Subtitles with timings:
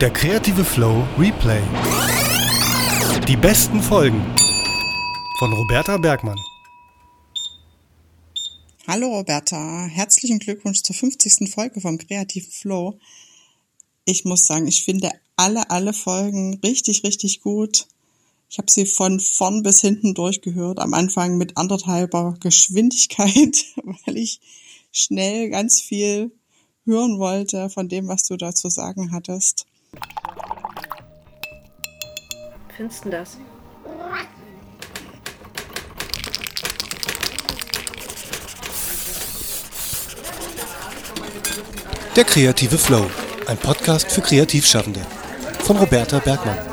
[0.00, 1.60] Der kreative Flow Replay.
[3.28, 4.24] Die besten Folgen
[5.38, 6.38] von Roberta Bergmann.
[8.86, 11.50] Hallo Roberta, herzlichen Glückwunsch zur 50.
[11.52, 12.98] Folge vom kreativen Flow.
[14.06, 17.86] Ich muss sagen, ich finde alle, alle Folgen richtig, richtig gut.
[18.48, 23.66] Ich habe sie von vorn bis hinten durchgehört, am Anfang mit anderthalber Geschwindigkeit,
[24.06, 24.40] weil ich
[24.92, 26.32] schnell ganz viel
[26.86, 29.66] hören wollte von dem, was du da zu sagen hattest.
[32.76, 33.36] Findest du das?
[42.16, 43.10] Der kreative Flow,
[43.46, 45.00] ein Podcast für Kreativschaffende
[45.62, 46.69] von Roberta Bergmann.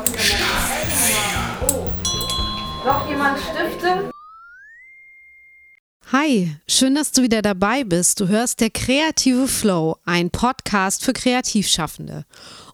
[6.10, 8.18] Hi, schön, dass du wieder dabei bist.
[8.18, 12.24] Du hörst der Kreative Flow, ein Podcast für Kreativschaffende.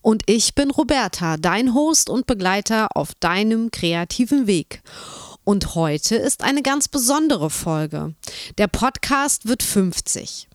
[0.02, 4.82] Und ich bin Roberta, dein Host und Begleiter auf deinem kreativen Weg.
[5.42, 8.14] Und heute ist eine ganz besondere Folge.
[8.56, 10.48] Der Podcast wird 50.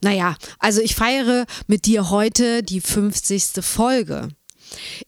[0.00, 3.62] Naja, also ich feiere mit dir heute die 50.
[3.62, 4.28] Folge.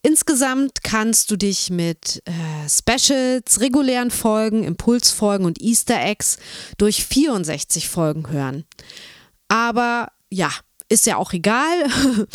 [0.02, 6.38] Insgesamt kannst du dich mit äh, Specials, regulären Folgen, Impulsfolgen und Easter Eggs
[6.78, 8.64] durch 64 Folgen hören.
[9.48, 10.50] Aber ja,
[10.88, 11.84] ist ja auch egal.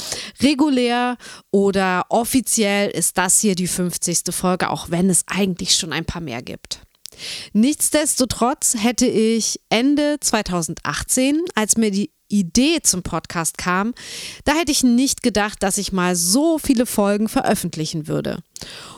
[0.42, 1.18] Regulär
[1.52, 4.34] oder offiziell ist das hier die 50.
[4.34, 6.82] Folge, auch wenn es eigentlich schon ein paar mehr gibt.
[7.54, 13.94] Nichtsdestotrotz hätte ich Ende 2018, als mir die Idee zum Podcast kam,
[14.46, 18.40] da hätte ich nicht gedacht, dass ich mal so viele Folgen veröffentlichen würde.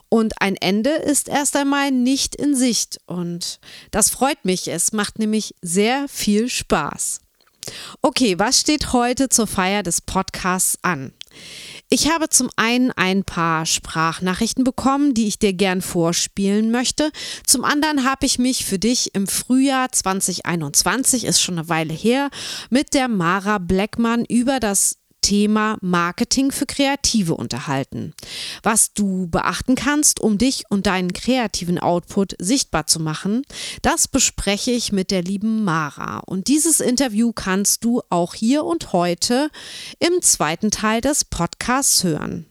[0.10, 3.60] Und ein Ende ist erst einmal nicht in Sicht und
[3.92, 4.68] das freut mich.
[4.68, 7.22] Es macht nämlich sehr viel Spaß.
[8.02, 11.14] Okay, was steht heute zur Feier des Podcasts an?
[11.94, 17.12] Ich habe zum einen ein paar Sprachnachrichten bekommen, die ich dir gern vorspielen möchte.
[17.46, 22.30] Zum anderen habe ich mich für dich im Frühjahr 2021, ist schon eine Weile her,
[22.70, 28.14] mit der Mara Blackman über das Thema Marketing für Kreative unterhalten.
[28.64, 33.44] Was du beachten kannst, um dich und deinen kreativen Output sichtbar zu machen,
[33.82, 36.20] das bespreche ich mit der lieben Mara.
[36.20, 39.50] Und dieses Interview kannst du auch hier und heute
[40.00, 42.46] im zweiten Teil des Podcasts hören.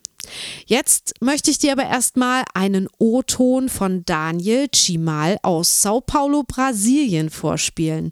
[0.66, 7.30] Jetzt möchte ich dir aber erstmal einen O-Ton von Daniel Chimal aus Sao Paulo, Brasilien
[7.30, 8.10] vorspielen.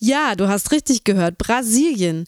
[0.00, 2.26] Ja, du hast richtig gehört, Brasilien.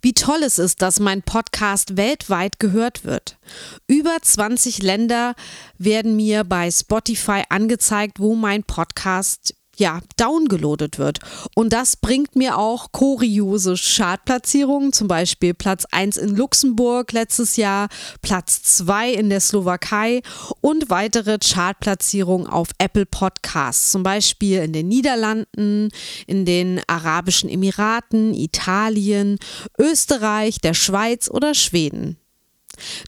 [0.00, 3.38] Wie toll es ist, dass mein Podcast weltweit gehört wird.
[3.86, 5.34] Über 20 Länder
[5.78, 11.18] werden mir bei Spotify angezeigt, wo mein Podcast ja, downgeloadet wird.
[11.54, 17.88] Und das bringt mir auch kuriose Chartplatzierungen, zum Beispiel Platz 1 in Luxemburg letztes Jahr,
[18.20, 20.22] Platz 2 in der Slowakei
[20.60, 25.88] und weitere Chartplatzierungen auf Apple Podcasts, zum Beispiel in den Niederlanden,
[26.26, 29.38] in den Arabischen Emiraten, Italien,
[29.78, 32.18] Österreich, der Schweiz oder Schweden.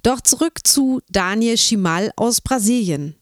[0.03, 3.17] Doch zurück zu Daniel Schimal aus Brasilien.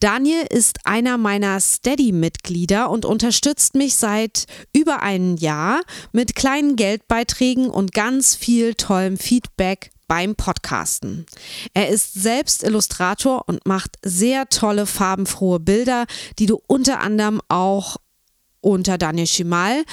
[0.00, 5.80] Daniel ist einer meiner Steady-Mitglieder und unterstützt mich seit über einem Jahr
[6.12, 11.24] mit kleinen Geldbeiträgen und ganz viel tollem Feedback beim Podcasten.
[11.72, 16.04] Er ist selbst Illustrator und macht sehr tolle farbenfrohe Bilder,
[16.38, 17.96] die du unter anderem auch
[18.60, 19.84] unter Daniel Schimal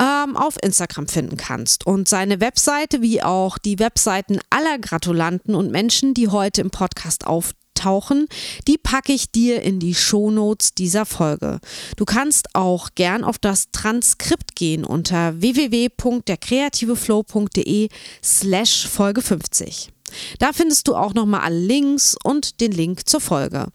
[0.00, 1.86] ähm, auf Instagram finden kannst.
[1.86, 7.26] Und seine Webseite wie auch die Webseiten aller Gratulanten und Menschen, die heute im Podcast
[7.80, 8.28] auftauchen,
[8.68, 11.60] die packe ich dir in die Shownotes dieser Folge.
[11.96, 17.88] Du kannst auch gern auf das Transkript gehen unter www.derkreativeflow.de
[18.22, 19.88] slash Folge 50.
[20.40, 23.68] Da findest du auch nochmal alle Links und den Link zur Folge.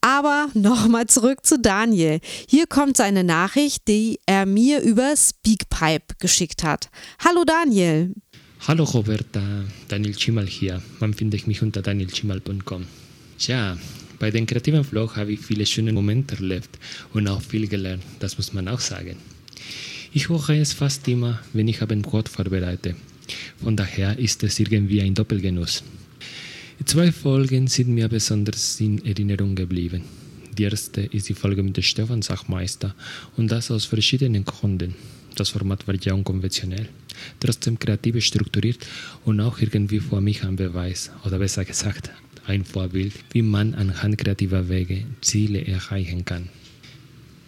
[0.00, 2.20] Aber nochmal zurück zu Daniel.
[2.48, 6.90] Hier kommt seine Nachricht, die er mir über Speakpipe geschickt hat.
[7.24, 8.14] Hallo Daniel.
[8.66, 10.82] Hallo Roberta, Daniel Chimal hier.
[11.00, 12.86] Man findet mich unter danielchimal.com.
[13.38, 13.78] Tja,
[14.18, 16.76] bei den kreativen Flow habe ich viele schöne Momente erlebt
[17.14, 19.16] und auch viel gelernt, das muss man auch sagen.
[20.12, 22.96] Ich höre es fast immer, wenn ich ein Brot vorbereite.
[23.62, 25.84] Von daher ist es irgendwie ein Doppelgenuss.
[26.84, 30.02] Zwei Folgen sind mir besonders in Erinnerung geblieben.
[30.56, 32.96] Die erste ist die Folge mit Stefan Sachmeister
[33.36, 34.96] und das aus verschiedenen Gründen.
[35.36, 36.88] Das Format war ja unkonventionell,
[37.38, 38.84] trotzdem kreativ strukturiert
[39.24, 42.10] und auch irgendwie vor mich ein Beweis, oder besser gesagt,
[42.48, 46.48] ein Vorbild, wie man anhand kreativer Wege Ziele erreichen kann.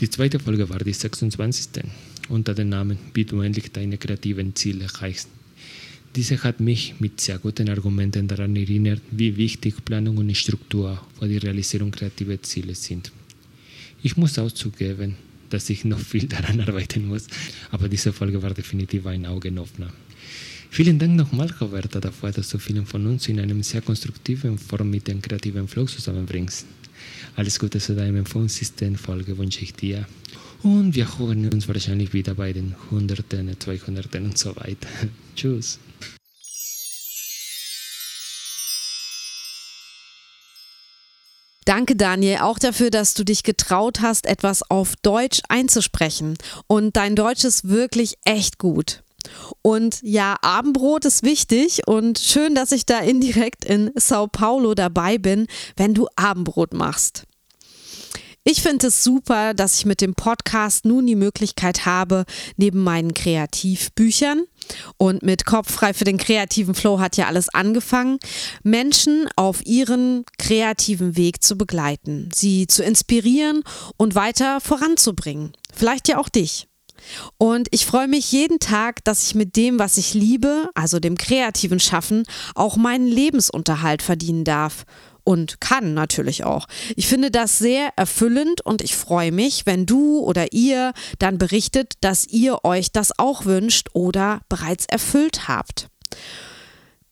[0.00, 1.82] Die zweite Folge war die 26.
[2.28, 5.28] unter dem Namen Wie du endlich deine kreativen Ziele erreichst.
[6.16, 11.28] Diese hat mich mit sehr guten Argumenten daran erinnert, wie wichtig Planung und Struktur für
[11.28, 13.12] die Realisierung kreativer Ziele sind.
[14.02, 15.16] Ich muss auch zugeben,
[15.50, 17.26] dass ich noch viel daran arbeiten muss,
[17.70, 19.92] aber diese Folge war definitiv ein Augenöffner.
[20.72, 24.88] Vielen Dank nochmal, Roberta, dafür, dass du vielen von uns in einem sehr konstruktiven Form
[24.88, 26.64] mit dem kreativen Flow zusammenbringst.
[27.34, 28.96] Alles Gute zu deinem 50.
[28.96, 30.06] Folge wünsche ich dir.
[30.62, 34.88] Und wir hören uns wahrscheinlich wieder bei den Hunderten, Zweihunderten und so weiter.
[35.36, 35.80] Tschüss.
[41.64, 46.36] Danke, Daniel, auch dafür, dass du dich getraut hast, etwas auf Deutsch einzusprechen.
[46.68, 49.02] Und dein Deutsch ist wirklich echt gut.
[49.62, 55.18] Und ja, Abendbrot ist wichtig und schön, dass ich da indirekt in Sao Paulo dabei
[55.18, 55.46] bin,
[55.76, 57.24] wenn du Abendbrot machst.
[58.42, 62.24] Ich finde es super, dass ich mit dem Podcast nun die Möglichkeit habe,
[62.56, 64.44] neben meinen Kreativbüchern
[64.96, 68.18] und mit Kopf frei für den kreativen Flow hat ja alles angefangen,
[68.62, 73.62] Menschen auf ihren kreativen Weg zu begleiten, sie zu inspirieren
[73.98, 75.52] und weiter voranzubringen.
[75.74, 76.69] Vielleicht ja auch dich.
[77.38, 81.16] Und ich freue mich jeden Tag, dass ich mit dem, was ich liebe, also dem
[81.16, 82.24] kreativen Schaffen,
[82.54, 84.84] auch meinen Lebensunterhalt verdienen darf.
[85.22, 86.66] Und kann natürlich auch.
[86.96, 91.94] Ich finde das sehr erfüllend und ich freue mich, wenn du oder ihr dann berichtet,
[92.00, 95.88] dass ihr euch das auch wünscht oder bereits erfüllt habt.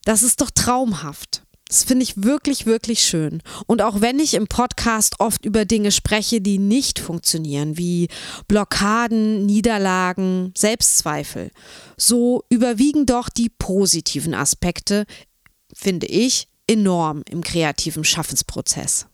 [0.05, 1.43] Das ist doch traumhaft.
[1.69, 3.43] Das finde ich wirklich, wirklich schön.
[3.67, 8.09] Und auch wenn ich im Podcast oft über Dinge spreche, die nicht funktionieren, wie
[8.49, 11.51] Blockaden, Niederlagen, Selbstzweifel,
[11.99, 15.05] so überwiegen doch die positiven Aspekte,
[15.75, 19.07] finde ich, enorm im kreativen Schaffensprozess.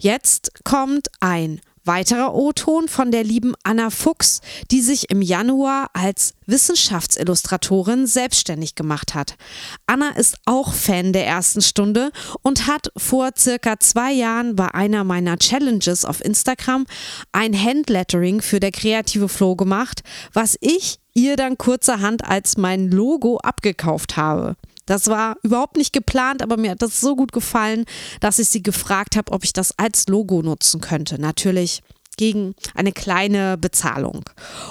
[0.00, 4.40] Jetzt kommt ein Weiterer O-Ton von der lieben Anna Fuchs,
[4.70, 9.36] die sich im Januar als Wissenschaftsillustratorin selbstständig gemacht hat.
[9.86, 12.10] Anna ist auch Fan der ersten Stunde
[12.42, 16.86] und hat vor circa zwei Jahren bei einer meiner Challenges auf Instagram
[17.32, 20.02] ein Handlettering für der kreative Flow gemacht,
[20.32, 24.56] was ich ihr dann kurzerhand als mein Logo abgekauft habe.
[24.86, 27.84] Das war überhaupt nicht geplant, aber mir hat das so gut gefallen,
[28.20, 31.20] dass ich sie gefragt habe, ob ich das als Logo nutzen könnte.
[31.20, 31.82] Natürlich
[32.16, 34.24] gegen eine kleine Bezahlung.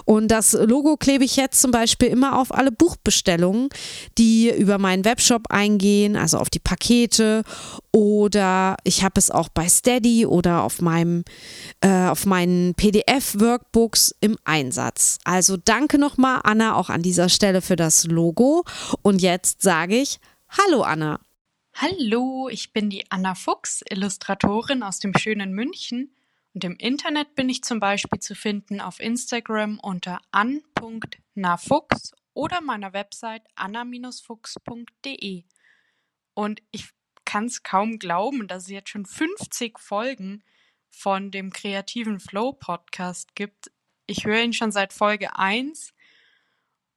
[0.05, 3.69] Und das Logo klebe ich jetzt zum Beispiel immer auf alle Buchbestellungen,
[4.17, 7.43] die über meinen Webshop eingehen, also auf die Pakete
[7.91, 11.23] oder ich habe es auch bei Steady oder auf meinem
[11.81, 15.19] äh, auf meinen PDF-Workbooks im Einsatz.
[15.23, 18.65] Also danke nochmal Anna auch an dieser Stelle für das Logo
[19.01, 20.19] und jetzt sage ich
[20.49, 21.19] Hallo Anna.
[21.73, 26.14] Hallo, ich bin die Anna Fuchs, Illustratorin aus dem schönen München
[26.55, 32.93] und im Internet bin ich zum Beispiel zu finden auf Instagram unter an.nafuchs oder meiner
[32.93, 35.43] Website anna-fuchs.de.
[36.33, 36.87] Und ich
[37.25, 40.45] kann es kaum glauben, dass es jetzt schon 50 Folgen
[40.89, 43.69] von dem kreativen Flow Podcast gibt.
[44.07, 45.93] Ich höre ihn schon seit Folge 1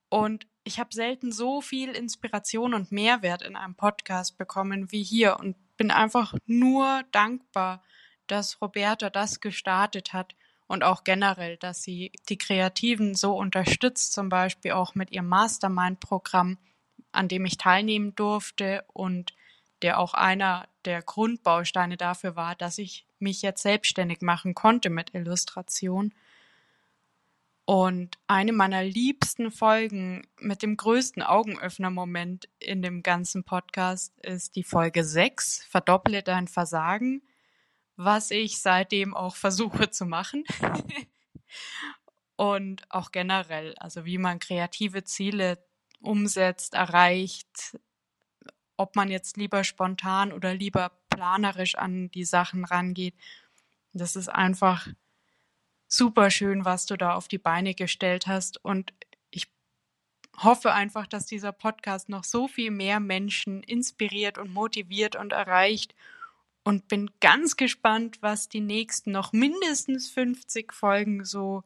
[0.08, 5.40] und ich habe selten so viel Inspiration und Mehrwert in einem Podcast bekommen wie hier
[5.40, 7.82] und bin einfach nur dankbar,
[8.30, 10.34] dass Roberta das gestartet hat
[10.68, 16.58] und auch generell, dass sie die Kreativen so unterstützt, zum Beispiel auch mit ihrem Mastermind-Programm,
[17.10, 19.34] an dem ich teilnehmen durfte und
[19.82, 25.14] der auch einer der Grundbausteine dafür war, dass ich mich jetzt selbstständig machen konnte mit
[25.14, 26.12] Illustration.
[27.64, 34.62] Und eine meiner liebsten Folgen mit dem größten Augenöffner-Moment in dem ganzen Podcast ist die
[34.62, 37.22] Folge 6, Verdopple dein Versagen
[37.98, 40.44] was ich seitdem auch versuche zu machen.
[42.36, 45.58] und auch generell, also wie man kreative Ziele
[46.00, 47.76] umsetzt, erreicht,
[48.76, 53.16] ob man jetzt lieber spontan oder lieber planerisch an die Sachen rangeht.
[53.92, 54.86] Das ist einfach
[55.88, 58.64] super schön, was du da auf die Beine gestellt hast.
[58.64, 58.92] Und
[59.30, 59.48] ich
[60.36, 65.96] hoffe einfach, dass dieser Podcast noch so viel mehr Menschen inspiriert und motiviert und erreicht
[66.68, 71.64] und bin ganz gespannt, was die nächsten noch mindestens 50 Folgen so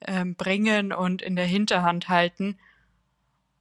[0.00, 2.58] ähm, bringen und in der Hinterhand halten.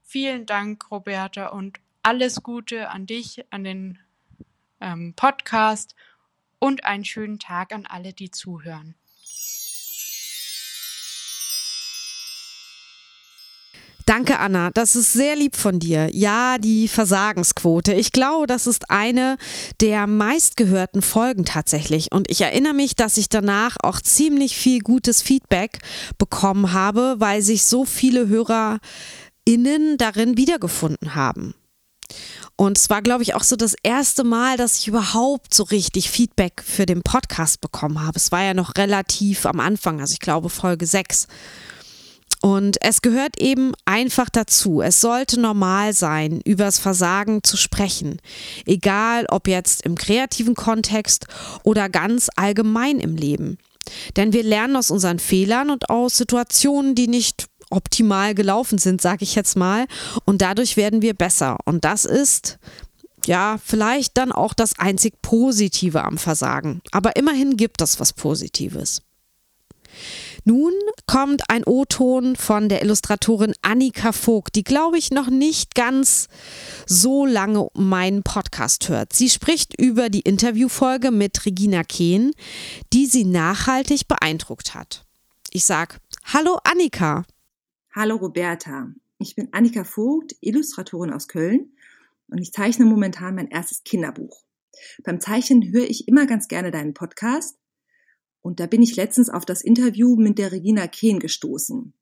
[0.01, 4.00] Vielen Dank, Roberta, und alles Gute an dich, an den
[4.81, 5.95] ähm, Podcast
[6.57, 8.95] und einen schönen Tag an alle, die zuhören.
[14.05, 14.69] Danke, Anna.
[14.71, 16.09] Das ist sehr lieb von dir.
[16.13, 17.93] Ja, die Versagensquote.
[17.93, 19.38] Ich glaube, das ist eine
[19.81, 22.12] der meistgehörten Folgen tatsächlich.
[22.12, 25.79] Und ich erinnere mich, dass ich danach auch ziemlich viel gutes Feedback
[26.17, 28.79] bekommen habe, weil sich so viele Hörer
[29.45, 31.55] HörerInnen darin wiedergefunden haben.
[32.57, 36.09] Und es war, glaube ich, auch so das erste Mal, dass ich überhaupt so richtig
[36.09, 38.17] Feedback für den Podcast bekommen habe.
[38.17, 41.27] Es war ja noch relativ am Anfang, also ich glaube Folge 6.
[42.42, 44.82] Und es gehört eben einfach dazu.
[44.82, 48.22] Es sollte normal sein, übers Versagen zu sprechen.
[48.65, 51.27] Egal ob jetzt im kreativen Kontext
[51.63, 53.58] oder ganz allgemein im Leben.
[54.15, 59.24] Denn wir lernen aus unseren Fehlern und aus Situationen, die nicht optimal gelaufen sind, sage
[59.24, 59.86] ich jetzt mal.
[60.25, 61.58] Und dadurch werden wir besser.
[61.65, 62.60] Und das ist
[63.27, 66.82] ja, vielleicht dann auch das einzig Positive am Versagen.
[66.92, 69.01] Aber immerhin gibt es was Positives.
[70.47, 70.73] Nun
[71.07, 76.27] kommt ein O-Ton von der Illustratorin Annika Vogt, die glaube ich noch nicht ganz
[76.85, 79.11] so lange meinen Podcast hört.
[79.11, 82.31] Sie spricht über die Interviewfolge mit Regina Kehn,
[82.93, 85.03] die sie nachhaltig beeindruckt hat.
[85.49, 87.25] Ich sag Hallo Annika.
[87.95, 88.91] Hallo Roberta.
[89.17, 91.71] Ich bin Annika Vogt, Illustratorin aus Köln
[92.27, 94.43] und ich zeichne momentan mein erstes Kinderbuch.
[95.03, 97.57] Beim Zeichnen höre ich immer ganz gerne deinen Podcast
[98.45, 101.95] und da bin ich letztens auf das Interview mit der Regina Kehn gestoßen.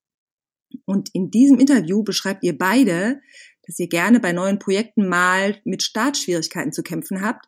[0.83, 3.21] Und in diesem Interview beschreibt ihr beide,
[3.65, 7.45] dass ihr gerne bei neuen Projekten mal mit Startschwierigkeiten zu kämpfen habt.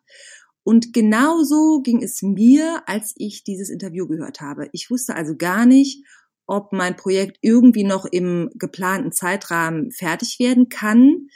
[0.62, 4.70] Und genauso ging es mir, als ich dieses Interview gehört habe.
[4.72, 6.02] Ich wusste also gar nicht,
[6.46, 11.28] ob mein Projekt irgendwie noch im geplanten Zeitrahmen fertig werden kann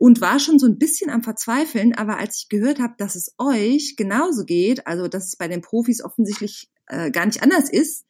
[0.00, 3.34] und war schon so ein bisschen am Verzweifeln, aber als ich gehört habe, dass es
[3.36, 8.06] euch genauso geht, also dass es bei den Profis offensichtlich äh, gar nicht anders ist,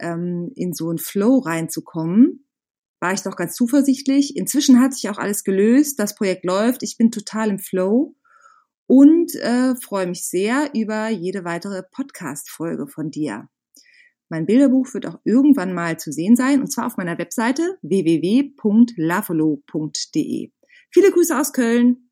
[0.00, 2.48] ähm, in so einen Flow reinzukommen,
[2.98, 4.36] war ich doch ganz zuversichtlich.
[4.36, 8.16] Inzwischen hat sich auch alles gelöst, das Projekt läuft, ich bin total im Flow
[8.88, 13.48] und äh, freue mich sehr über jede weitere Podcast-Folge von dir.
[14.30, 18.50] Mein Bilderbuch wird auch irgendwann mal zu sehen sein, und zwar auf meiner Webseite www.lavolo.de.
[20.90, 22.10] Viele Grüße aus Köln.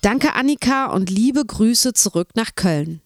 [0.00, 3.02] Danke Annika und liebe Grüße zurück nach Köln.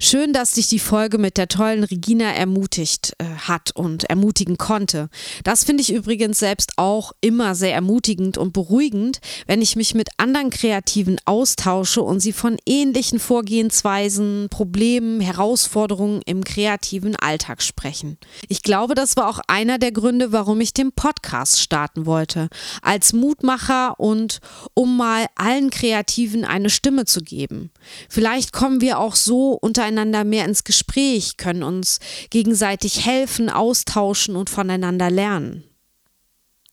[0.00, 5.08] Schön, dass dich die Folge mit der tollen Regina ermutigt äh, hat und ermutigen konnte.
[5.44, 10.08] Das finde ich übrigens selbst auch immer sehr ermutigend und beruhigend, wenn ich mich mit
[10.16, 18.18] anderen Kreativen austausche und sie von ähnlichen Vorgehensweisen, Problemen, Herausforderungen im kreativen Alltag sprechen.
[18.48, 22.48] Ich glaube, das war auch einer der Gründe, warum ich den Podcast starten wollte.
[22.82, 24.40] Als Mutmacher und
[24.74, 27.70] um mal allen Kreativen eine Stimme zu geben.
[28.08, 32.00] Vielleicht kommen wir auch so untereinander mehr ins Gespräch, können uns
[32.30, 35.64] gegenseitig helfen, austauschen und voneinander lernen.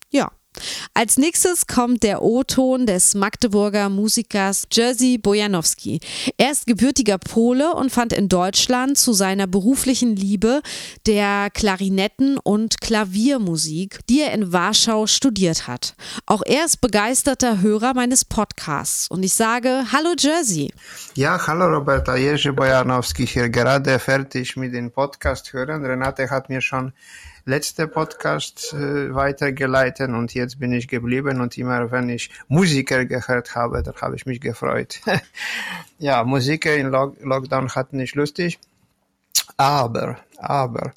[0.10, 0.32] Ja.
[0.94, 6.00] Als nächstes kommt der O-Ton des Magdeburger Musikers Jerzy Bojanowski.
[6.38, 10.62] Er ist gebürtiger Pole und fand in Deutschland zu seiner beruflichen Liebe
[11.06, 15.96] der Klarinetten- und Klaviermusik, die er in Warschau studiert hat.
[16.26, 20.72] Auch er ist begeisterter Hörer meines Podcasts und ich sage Hallo Jerzy.
[21.16, 25.86] Ja, hallo Roberta, Jerzy Bojanowski hier, gerade fertig mit dem Podcast hören.
[25.86, 26.94] Renate hat mir schon
[27.46, 33.56] letzte Podcast äh, weitergeleitet und jetzt bin ich geblieben und immer wenn ich Musiker gehört
[33.56, 35.00] habe, dann habe ich mich gefreut.
[36.00, 38.60] ja, Musiker in Lock Lockdown hat nicht lustig,
[39.58, 40.94] aber, aber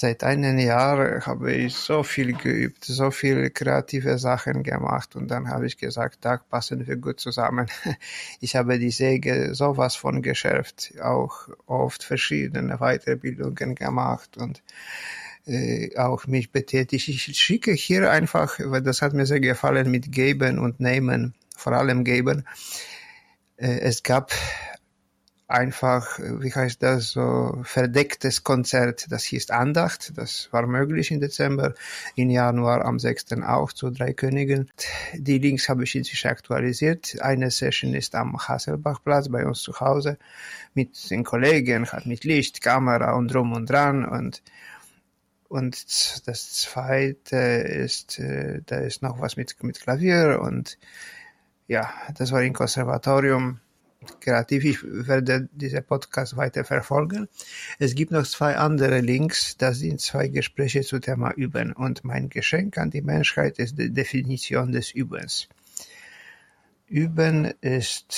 [0.00, 5.48] seit einem Jahr habe ich so viel geübt, so viele kreative Sachen gemacht und dann
[5.48, 7.66] habe ich gesagt, da passen wir gut zusammen.
[8.40, 14.62] Ich habe die Säge sowas von geschärft, auch oft verschiedene Weiterbildungen gemacht und
[15.50, 17.08] äh, auch mich betätigt.
[17.08, 21.72] Ich schicke hier einfach, weil das hat mir sehr gefallen mit Geben und Nehmen, vor
[21.72, 22.44] allem Geben.
[23.56, 24.32] Äh, es gab
[25.48, 31.74] einfach, wie heißt das, so verdecktes Konzert, das hieß Andacht, das war möglich im Dezember,
[32.14, 33.32] im Januar am 6.
[33.42, 34.70] auch zu Drei Königen.
[35.14, 37.20] Die Links habe ich inzwischen aktualisiert.
[37.20, 40.16] Eine Session ist am Hasselbachplatz bei uns zu Hause
[40.74, 44.42] mit den Kollegen, hat mit Licht, Kamera und drum und dran und
[45.50, 45.74] und
[46.28, 50.78] das zweite ist, äh, da ist noch was mit, mit Klavier und
[51.66, 53.58] ja, das war im Konservatorium
[54.20, 54.64] kreativ.
[54.64, 57.28] Ich werde diese Podcast weiter verfolgen.
[57.80, 59.56] Es gibt noch zwei andere Links.
[59.56, 61.72] Das sind zwei Gespräche zum Thema Üben.
[61.72, 65.48] Und mein Geschenk an die Menschheit ist die Definition des Übens.
[66.86, 68.14] Üben ist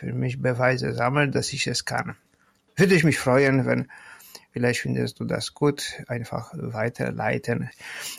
[0.00, 2.16] für mich Beweise sammeln, dass ich es kann.
[2.74, 3.88] Würde ich mich freuen, wenn
[4.54, 5.82] Vielleicht findest du das gut.
[6.06, 7.70] Einfach weiterleiten.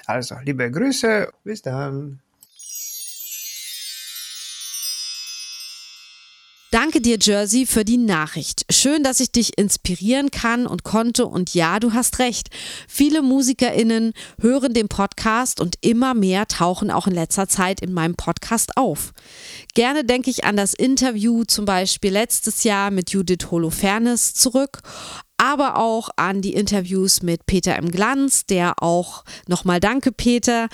[0.06, 1.32] Also, liebe Grüße.
[1.46, 2.20] Bis dann.
[6.72, 8.65] Danke dir, Jersey, für die Nachricht.
[8.70, 11.25] Schön, dass ich dich inspirieren kann und konnte.
[11.25, 12.50] Und ja, du hast recht.
[12.89, 14.12] Viele MusikerInnen
[14.42, 19.13] hören den Podcast und immer mehr tauchen auch in letzter Zeit in meinem Podcast auf.
[19.74, 24.82] Gerne denke ich an das Interview zum Beispiel letztes Jahr mit Judith Holofernes zurück,
[25.38, 30.70] aber auch an die Interviews mit Peter im Glanz, der auch nochmal Danke, Peter,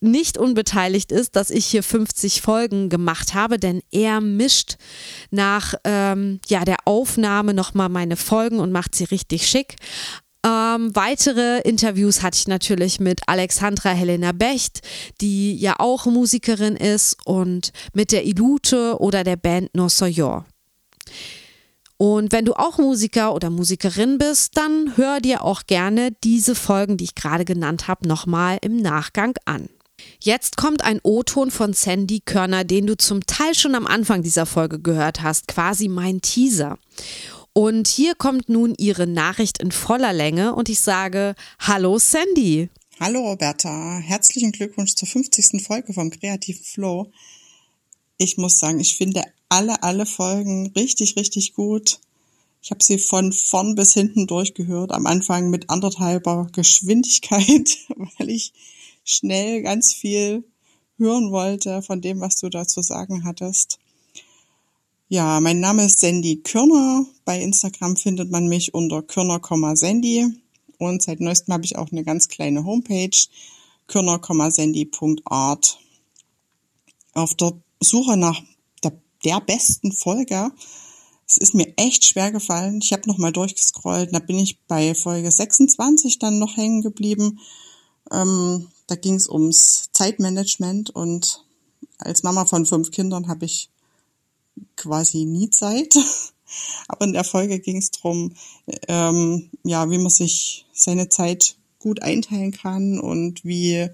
[0.00, 4.76] nicht unbeteiligt ist, dass ich hier 50 Folgen gemacht habe, denn er mischt
[5.30, 9.76] nach ähm, ja, der Aufnahme nochmal meine Folgen und macht sie richtig schick.
[10.44, 14.80] Ähm, weitere Interviews hatte ich natürlich mit Alexandra Helena Becht,
[15.20, 20.46] die ja auch Musikerin ist, und mit der Ilute oder der Band No Soyor.
[22.02, 26.96] Und wenn du auch Musiker oder Musikerin bist, dann hör dir auch gerne diese Folgen,
[26.96, 29.68] die ich gerade genannt habe, nochmal im Nachgang an.
[30.18, 34.46] Jetzt kommt ein O-Ton von Sandy Körner, den du zum Teil schon am Anfang dieser
[34.46, 36.78] Folge gehört hast, quasi mein Teaser.
[37.52, 42.70] Und hier kommt nun ihre Nachricht in voller Länge und ich sage Hallo Sandy.
[42.98, 45.62] Hallo Roberta, herzlichen Glückwunsch zur 50.
[45.62, 47.12] Folge vom Kreativen Flow.
[48.16, 52.00] Ich muss sagen, ich finde alle, alle Folgen richtig, richtig gut.
[52.62, 57.78] Ich habe sie von vorn bis hinten durchgehört, am Anfang mit anderthalber Geschwindigkeit,
[58.18, 58.52] weil ich
[59.04, 60.44] schnell ganz viel
[60.96, 63.78] hören wollte von dem, was du da zu sagen hattest.
[65.08, 67.04] Ja, mein Name ist Sandy Körner.
[67.24, 70.28] Bei Instagram findet man mich unter Körner,Sandy.
[70.78, 73.10] Und seit neuestem habe ich auch eine ganz kleine Homepage,
[73.88, 75.78] körner,sandy.art.
[77.14, 78.40] Auf der Suche nach
[79.24, 80.50] der, besten Folge,
[81.26, 82.80] es ist mir echt schwer gefallen.
[82.82, 87.38] Ich habe nochmal durchgescrollt, da bin ich bei Folge 26 dann noch hängen geblieben.
[88.10, 91.44] Ähm, da ging es ums Zeitmanagement und
[91.98, 93.70] als Mama von fünf Kindern habe ich
[94.76, 95.94] quasi nie Zeit.
[96.88, 98.34] Aber in der Folge ging es darum,
[98.88, 103.88] ähm, ja, wie man sich seine Zeit gut einteilen kann und wie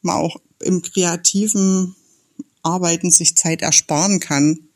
[0.00, 1.94] man auch im kreativen
[2.62, 4.67] Arbeiten sich Zeit ersparen kann.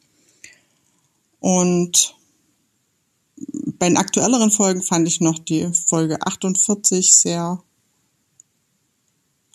[1.42, 2.14] Und
[3.80, 7.60] bei den aktuelleren Folgen fand ich noch die Folge 48 sehr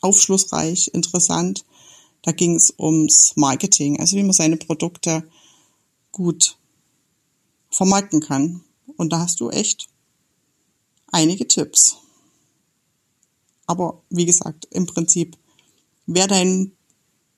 [0.01, 1.63] aufschlussreich, interessant.
[2.23, 5.23] Da ging es ums Marketing, also wie man seine Produkte
[6.11, 6.57] gut
[7.69, 8.65] vermarkten kann.
[8.97, 9.87] Und da hast du echt
[11.13, 11.95] einige Tipps.
[13.65, 15.37] Aber wie gesagt, im Prinzip,
[16.05, 16.75] wer deinen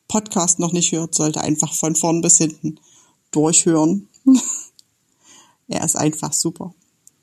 [0.08, 2.80] Podcast noch nicht hört, sollte einfach von vorn bis hinten
[3.30, 4.09] durchhören.
[5.68, 6.74] er ist einfach super.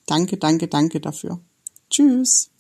[0.07, 1.41] Danke, danke, danke dafür.
[1.91, 2.51] Tschüss.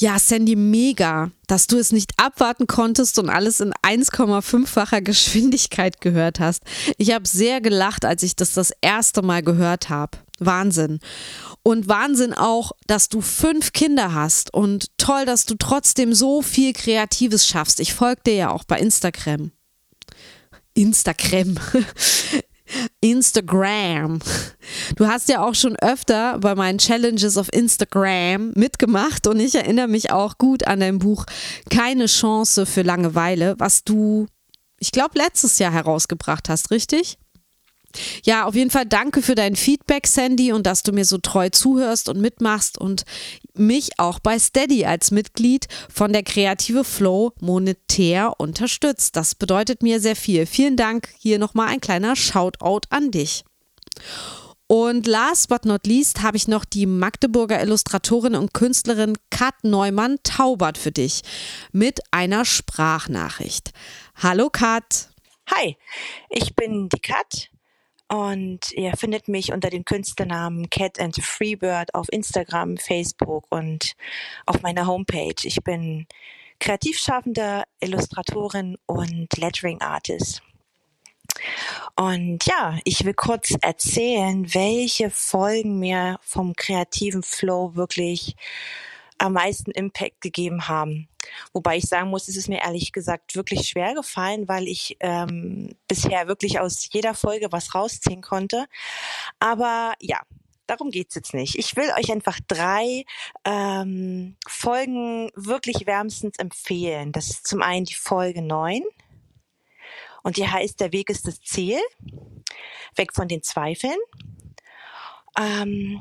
[0.00, 6.40] Ja, Sandy, mega, dass du es nicht abwarten konntest und alles in 1,5-facher Geschwindigkeit gehört
[6.40, 6.62] hast.
[6.96, 10.16] Ich habe sehr gelacht, als ich das das erste Mal gehört habe.
[10.38, 11.00] Wahnsinn.
[11.62, 16.72] Und Wahnsinn auch, dass du fünf Kinder hast und toll, dass du trotzdem so viel
[16.72, 17.78] Kreatives schaffst.
[17.78, 19.52] Ich folge dir ja auch bei Instagram.
[20.72, 21.58] Instagram.
[23.00, 24.20] Instagram.
[24.96, 29.88] Du hast ja auch schon öfter bei meinen Challenges auf Instagram mitgemacht und ich erinnere
[29.88, 31.26] mich auch gut an dein Buch
[31.70, 34.26] Keine Chance für Langeweile, was du,
[34.78, 37.18] ich glaube, letztes Jahr herausgebracht hast, richtig?
[38.24, 41.48] Ja, auf jeden Fall danke für dein Feedback, Sandy, und dass du mir so treu
[41.50, 43.02] zuhörst und mitmachst und
[43.60, 49.16] mich auch bei Steady als Mitglied von der Kreative Flow monetär unterstützt.
[49.16, 50.46] Das bedeutet mir sehr viel.
[50.46, 51.08] Vielen Dank.
[51.18, 53.44] Hier nochmal ein kleiner Shoutout an dich.
[54.66, 60.18] Und last but not least habe ich noch die Magdeburger Illustratorin und Künstlerin Kat Neumann
[60.22, 61.22] Taubert für dich
[61.72, 63.72] mit einer Sprachnachricht.
[64.14, 65.08] Hallo Kat.
[65.50, 65.76] Hi,
[66.28, 67.50] ich bin die Kat
[68.10, 73.94] und ihr findet mich unter dem Künstlernamen Cat and Freebird auf Instagram, Facebook und
[74.46, 75.36] auf meiner Homepage.
[75.44, 76.08] Ich bin
[76.58, 80.42] kreativschaffende Illustratorin und Lettering Artist.
[81.94, 88.34] Und ja, ich will kurz erzählen, welche Folgen mir vom kreativen Flow wirklich
[89.18, 91.09] am meisten Impact gegeben haben.
[91.52, 95.74] Wobei ich sagen muss, es ist mir ehrlich gesagt wirklich schwer gefallen, weil ich ähm,
[95.88, 98.66] bisher wirklich aus jeder Folge was rausziehen konnte.
[99.38, 100.20] Aber ja,
[100.66, 101.58] darum geht's jetzt nicht.
[101.58, 103.04] Ich will euch einfach drei
[103.44, 107.12] ähm, Folgen wirklich wärmstens empfehlen.
[107.12, 108.82] Das ist zum einen die Folge 9
[110.22, 111.78] und die heißt Der Weg ist das Ziel.
[112.96, 113.96] Weg von den Zweifeln.
[115.38, 116.00] Ähm,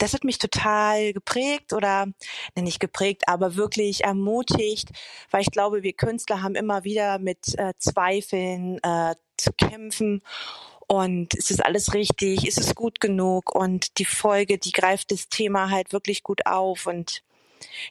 [0.00, 4.88] das hat mich total geprägt oder ne, nicht geprägt, aber wirklich ermutigt,
[5.30, 10.22] weil ich glaube, wir Künstler haben immer wieder mit äh, Zweifeln äh, zu kämpfen.
[10.86, 12.46] Und ist es alles richtig?
[12.48, 13.54] Ist es gut genug?
[13.54, 16.86] Und die Folge, die greift das Thema halt wirklich gut auf.
[16.86, 17.22] Und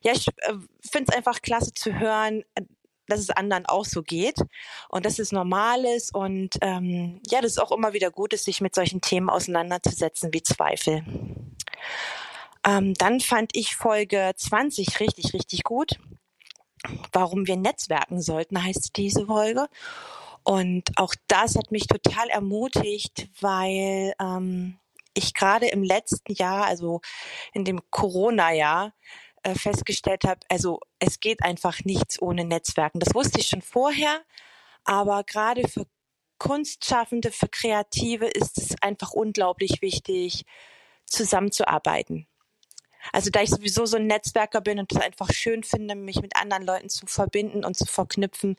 [0.01, 2.63] ja, ich äh, finde es einfach klasse zu hören, äh,
[3.07, 4.39] dass es anderen auch so geht
[4.89, 8.45] und dass es normal ist und ähm, ja, das ist auch immer wieder gut ist,
[8.45, 11.03] sich mit solchen Themen auseinanderzusetzen wie Zweifel.
[12.65, 15.99] Ähm, dann fand ich Folge 20 richtig, richtig gut.
[17.11, 19.67] Warum wir netzwerken sollten, heißt diese Folge.
[20.43, 24.79] Und auch das hat mich total ermutigt, weil ähm,
[25.13, 27.01] ich gerade im letzten Jahr, also
[27.53, 28.93] in dem Corona-Jahr,
[29.43, 32.99] äh, festgestellt habe, also es geht einfach nichts ohne Netzwerken.
[32.99, 34.21] Das wusste ich schon vorher,
[34.83, 35.85] aber gerade für
[36.39, 40.45] Kunstschaffende, für Kreative ist es einfach unglaublich wichtig,
[41.09, 42.27] zusammenzuarbeiten.
[43.13, 46.35] Also da ich sowieso so ein Netzwerker bin und es einfach schön finde, mich mit
[46.35, 48.55] anderen Leuten zu verbinden und zu verknüpfen,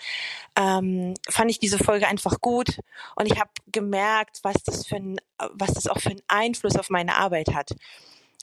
[0.56, 2.80] ähm, fand ich diese Folge einfach gut
[3.16, 5.20] und ich habe gemerkt, was das für ein,
[5.52, 7.72] was das auch für einen Einfluss auf meine Arbeit hat.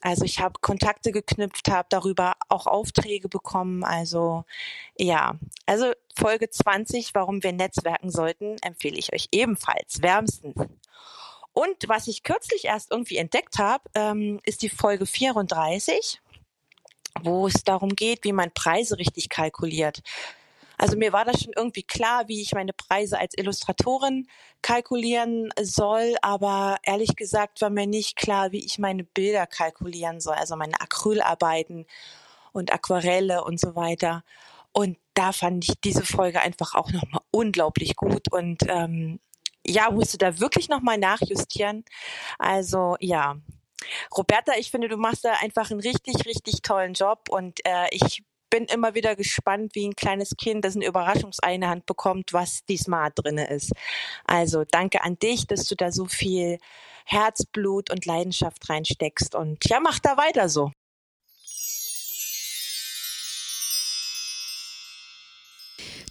[0.01, 3.83] Also ich habe Kontakte geknüpft, habe darüber auch Aufträge bekommen.
[3.83, 4.45] Also
[4.97, 10.55] ja, also Folge 20, warum wir netzwerken sollten, empfehle ich euch ebenfalls wärmstens.
[11.57, 16.21] Und was ich kürzlich erst irgendwie entdeckt habe, ähm, ist die Folge 34,
[17.23, 20.03] wo es darum geht, wie man Preise richtig kalkuliert.
[20.77, 24.27] Also mir war das schon irgendwie klar, wie ich meine Preise als Illustratorin
[24.61, 30.35] kalkulieren soll, aber ehrlich gesagt war mir nicht klar, wie ich meine Bilder kalkulieren soll,
[30.35, 31.87] also meine Acrylarbeiten
[32.51, 34.23] und Aquarelle und so weiter.
[34.73, 39.19] Und da fand ich diese Folge einfach auch nochmal unglaublich gut und ähm,
[39.67, 41.83] ja, musste da wirklich nochmal nachjustieren.
[42.39, 43.37] Also ja,
[44.15, 48.23] Roberta, ich finde, du machst da einfach einen richtig, richtig tollen Job und äh, ich
[48.49, 53.11] bin immer wieder gespannt, wie ein kleines Kind, das eine Überraschungsei Hand bekommt, was diesmal
[53.13, 53.73] drinne ist.
[54.25, 56.57] Also danke an dich, dass du da so viel
[57.05, 60.71] Herzblut und Leidenschaft reinsteckst und ja, mach da weiter so.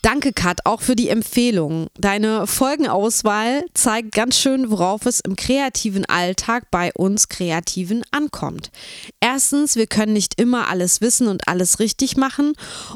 [0.06, 1.88] Danke, Kat, auch für die Empfehlung.
[1.98, 8.70] Deine Folgenauswahl zeigt ganz schön, worauf es im kreativen Alltag bei uns Kreativen ankommt.
[9.18, 12.52] Erstens, wir können nicht immer alles wissen und alles richtig machen.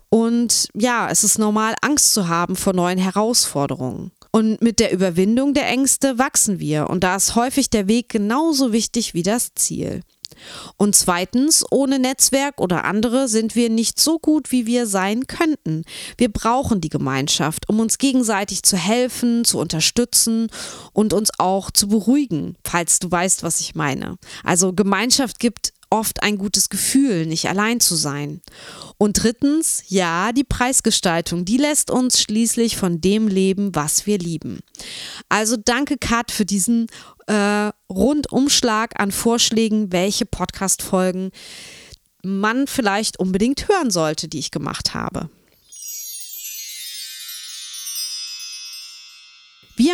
[0.08, 4.12] Und ja, es ist normal, Angst zu haben vor neuen Herausforderungen.
[4.30, 6.88] Und mit der Überwindung der Ängste wachsen wir.
[6.88, 10.02] Und da ist häufig der Weg genauso wichtig wie das Ziel.
[10.76, 15.84] Und zweitens, ohne Netzwerk oder andere sind wir nicht so gut, wie wir sein könnten.
[16.16, 20.48] Wir brauchen die Gemeinschaft, um uns gegenseitig zu helfen, zu unterstützen
[20.92, 24.16] und uns auch zu beruhigen, falls du weißt, was ich meine.
[24.44, 28.40] Also Gemeinschaft gibt oft ein gutes Gefühl, nicht allein zu sein.
[28.96, 34.60] Und drittens, ja, die Preisgestaltung, die lässt uns schließlich von dem leben, was wir lieben.
[35.28, 36.86] Also danke, Kat, für diesen
[37.26, 41.32] äh, Rundumschlag an Vorschlägen, welche Podcast-Folgen
[42.22, 45.28] man vielleicht unbedingt hören sollte, die ich gemacht habe.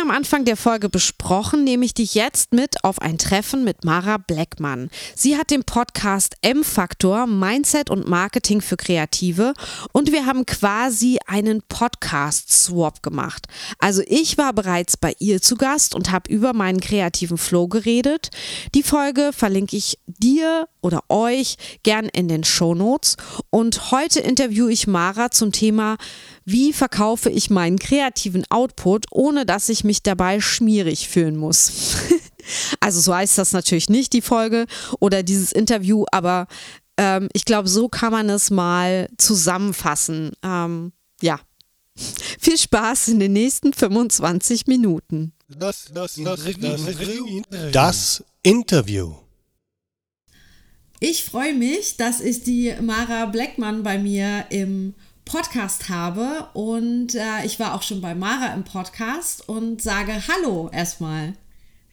[0.07, 4.15] Am Anfang der Folge besprochen, nehme ich dich jetzt mit auf ein Treffen mit Mara
[4.15, 4.89] Blackman.
[5.17, 9.53] Sie hat den Podcast M-Faktor Mindset und Marketing für Kreative
[9.91, 13.47] und wir haben quasi einen Podcast-Swap gemacht.
[13.79, 18.29] Also ich war bereits bei ihr zu Gast und habe über meinen kreativen Flow geredet.
[18.75, 23.17] Die Folge verlinke ich dir oder euch gern in den Show Notes
[23.49, 25.97] und heute interviewe ich Mara zum Thema
[26.49, 31.97] wie verkaufe ich meinen kreativen Output, ohne dass ich mich dabei schmierig fühlen muss.
[32.79, 34.65] also so heißt das natürlich nicht, die Folge
[34.99, 36.47] oder dieses Interview, aber
[36.97, 40.31] ähm, ich glaube, so kann man es mal zusammenfassen.
[40.43, 41.39] Ähm, ja.
[42.39, 45.33] Viel Spaß in den nächsten 25 Minuten.
[45.47, 46.41] Das, das, das,
[47.71, 49.15] das Interview.
[50.99, 54.95] Ich freue mich, dass ich die Mara Blackman bei mir im
[55.27, 60.69] Podcast habe und äh, ich war auch schon bei Mara im Podcast und sage Hallo
[60.71, 61.33] erstmal.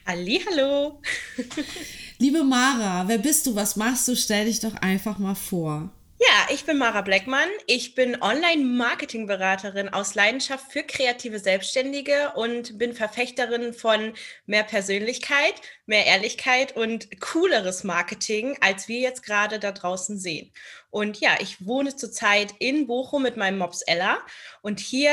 [0.06, 1.00] Hallo.
[2.18, 3.56] Liebe Mara, wer bist du?
[3.56, 4.14] Was machst du?
[4.14, 5.90] Stell dich doch einfach mal vor.
[6.18, 7.48] Ja, ich bin Mara Blackmann.
[7.66, 14.14] Ich bin Online-Marketing-Beraterin aus Leidenschaft für kreative Selbstständige und bin Verfechterin von
[14.46, 15.54] mehr Persönlichkeit,
[15.86, 20.52] mehr Ehrlichkeit und cooleres Marketing, als wir jetzt gerade da draußen sehen.
[20.90, 24.18] Und ja, ich wohne zurzeit in Bochum mit meinem Mops Ella
[24.62, 25.12] und hier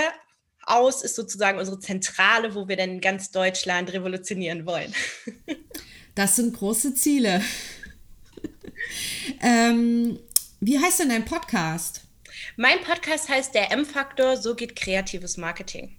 [0.64, 4.94] aus ist sozusagen unsere Zentrale, wo wir dann ganz Deutschland revolutionieren wollen.
[6.14, 7.42] Das sind große Ziele.
[9.42, 10.20] ähm,
[10.64, 12.04] wie heißt denn dein Podcast?
[12.56, 15.98] Mein Podcast heißt Der M-Faktor, so geht kreatives Marketing.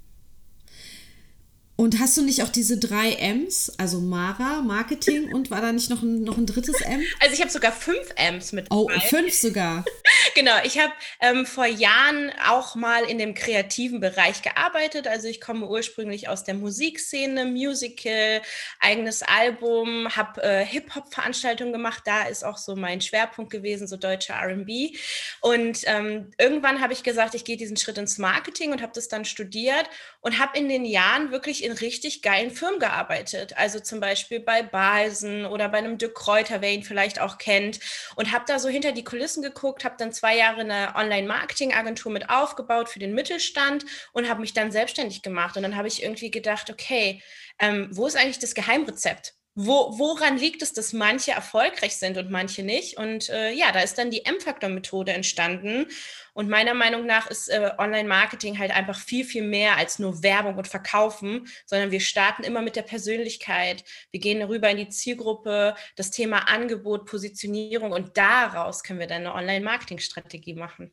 [1.74, 5.88] Und hast du nicht auch diese drei M's, also Mara, Marketing und war da nicht
[5.88, 7.02] noch ein, noch ein drittes M?
[7.20, 8.66] Also ich habe sogar fünf M's mit.
[8.70, 9.84] Oh, fünf sogar.
[10.34, 15.06] genau, ich habe ähm, vor Jahren auch mal in dem kreativen Bereich gearbeitet.
[15.06, 18.42] Also ich komme ursprünglich aus der Musikszene, Musical,
[18.80, 22.02] eigenes Album, habe äh, Hip-Hop-Veranstaltungen gemacht.
[22.04, 24.96] Da ist auch so mein Schwerpunkt gewesen, so deutscher RB.
[25.40, 29.08] Und ähm, irgendwann habe ich gesagt, ich gehe diesen Schritt ins Marketing und habe das
[29.08, 29.88] dann studiert
[30.20, 33.56] und habe in den Jahren wirklich in richtig geilen Firmen gearbeitet.
[33.56, 37.80] Also zum Beispiel bei Balsen oder bei einem Dirk Kräuter, wer ihn vielleicht auch kennt.
[38.16, 42.30] Und habe da so hinter die Kulissen geguckt, habe dann zwei Jahre eine Online-Marketing-Agentur mit
[42.30, 45.56] aufgebaut für den Mittelstand und habe mich dann selbstständig gemacht.
[45.56, 47.22] Und dann habe ich irgendwie gedacht, okay,
[47.58, 49.34] ähm, wo ist eigentlich das Geheimrezept?
[49.54, 52.96] Wo, woran liegt es, dass manche erfolgreich sind und manche nicht?
[52.96, 55.88] Und äh, ja, da ist dann die M-Faktor-Methode entstanden.
[56.32, 60.56] Und meiner Meinung nach ist äh, Online-Marketing halt einfach viel, viel mehr als nur Werbung
[60.56, 63.84] und Verkaufen, sondern wir starten immer mit der Persönlichkeit.
[64.10, 69.26] Wir gehen rüber in die Zielgruppe, das Thema Angebot, Positionierung und daraus können wir dann
[69.26, 70.92] eine Online-Marketing-Strategie machen.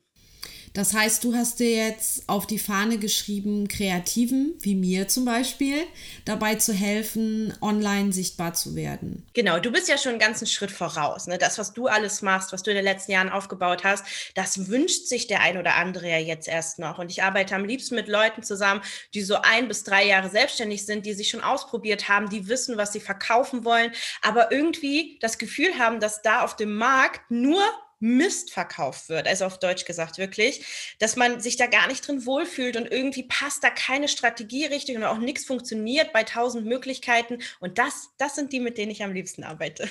[0.73, 5.83] Das heißt, du hast dir jetzt auf die Fahne geschrieben, Kreativen, wie mir zum Beispiel,
[6.25, 9.25] dabei zu helfen, online sichtbar zu werden.
[9.33, 11.27] Genau, du bist ja schon einen ganzen Schritt voraus.
[11.27, 11.37] Ne?
[11.37, 14.05] Das, was du alles machst, was du in den letzten Jahren aufgebaut hast,
[14.35, 16.99] das wünscht sich der ein oder andere ja jetzt erst noch.
[16.99, 18.81] Und ich arbeite am liebsten mit Leuten zusammen,
[19.13, 22.77] die so ein bis drei Jahre selbstständig sind, die sich schon ausprobiert haben, die wissen,
[22.77, 27.61] was sie verkaufen wollen, aber irgendwie das Gefühl haben, dass da auf dem Markt nur
[27.99, 32.25] Mist verkauft wird, also auf Deutsch gesagt wirklich, dass man sich da gar nicht drin
[32.25, 37.39] wohlfühlt und irgendwie passt da keine Strategie richtig und auch nichts funktioniert bei tausend Möglichkeiten.
[37.59, 39.89] Und das, das sind die, mit denen ich am liebsten arbeite.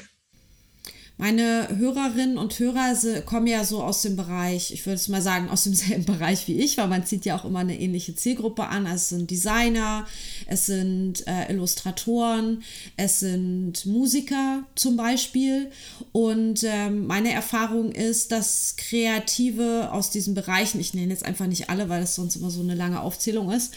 [1.20, 5.50] Meine Hörerinnen und Hörer kommen ja so aus dem Bereich, ich würde es mal sagen,
[5.50, 8.86] aus demselben Bereich wie ich, weil man zieht ja auch immer eine ähnliche Zielgruppe an.
[8.86, 10.06] Es sind Designer,
[10.46, 12.62] es sind äh, Illustratoren,
[12.96, 15.72] es sind Musiker zum Beispiel.
[16.12, 21.68] Und ähm, meine Erfahrung ist, dass Kreative aus diesen Bereichen, ich nenne jetzt einfach nicht
[21.68, 23.74] alle, weil das sonst immer so eine lange Aufzählung ist,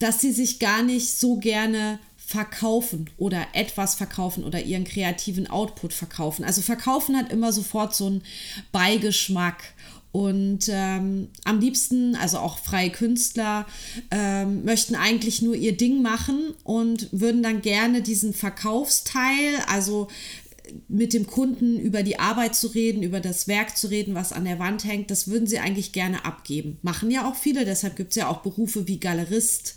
[0.00, 5.94] dass sie sich gar nicht so gerne verkaufen oder etwas verkaufen oder ihren kreativen Output
[5.94, 6.44] verkaufen.
[6.44, 8.22] Also verkaufen hat immer sofort so einen
[8.70, 9.72] Beigeschmack.
[10.12, 13.64] Und ähm, am liebsten, also auch freie Künstler,
[14.10, 20.08] ähm, möchten eigentlich nur ihr Ding machen und würden dann gerne diesen Verkaufsteil, also
[20.86, 24.44] mit dem Kunden über die Arbeit zu reden, über das Werk zu reden, was an
[24.44, 26.76] der Wand hängt, das würden sie eigentlich gerne abgeben.
[26.82, 29.76] Machen ja auch viele, deshalb gibt es ja auch Berufe wie Galerist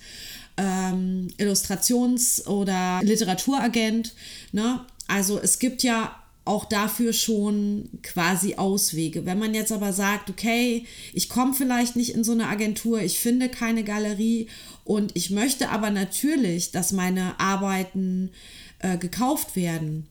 [0.58, 4.14] ähm, Illustrations- oder Literaturagent.
[4.52, 4.82] Ne?
[5.08, 9.26] Also es gibt ja auch dafür schon quasi Auswege.
[9.26, 13.20] Wenn man jetzt aber sagt, okay, ich komme vielleicht nicht in so eine Agentur, ich
[13.20, 14.48] finde keine Galerie
[14.84, 18.32] und ich möchte aber natürlich, dass meine Arbeiten
[18.80, 20.08] äh, gekauft werden.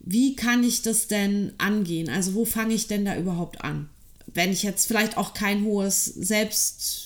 [0.00, 2.08] Wie kann ich das denn angehen?
[2.08, 3.88] Also wo fange ich denn da überhaupt an?
[4.26, 7.03] Wenn ich jetzt vielleicht auch kein hohes Selbst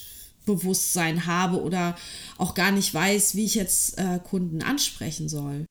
[0.48, 1.96] Bewusstsein habe oder
[2.38, 5.66] auch gar nicht weiß, wie ich jetzt äh, Kunden ansprechen soll.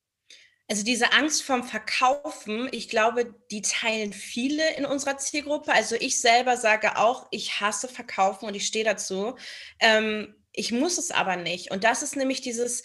[0.69, 5.71] Also diese Angst vom Verkaufen, ich glaube, die teilen viele in unserer Zielgruppe.
[5.73, 9.35] Also ich selber sage auch, ich hasse Verkaufen und ich stehe dazu.
[9.79, 11.71] Ähm, ich muss es aber nicht.
[11.71, 12.83] Und das ist nämlich dieses,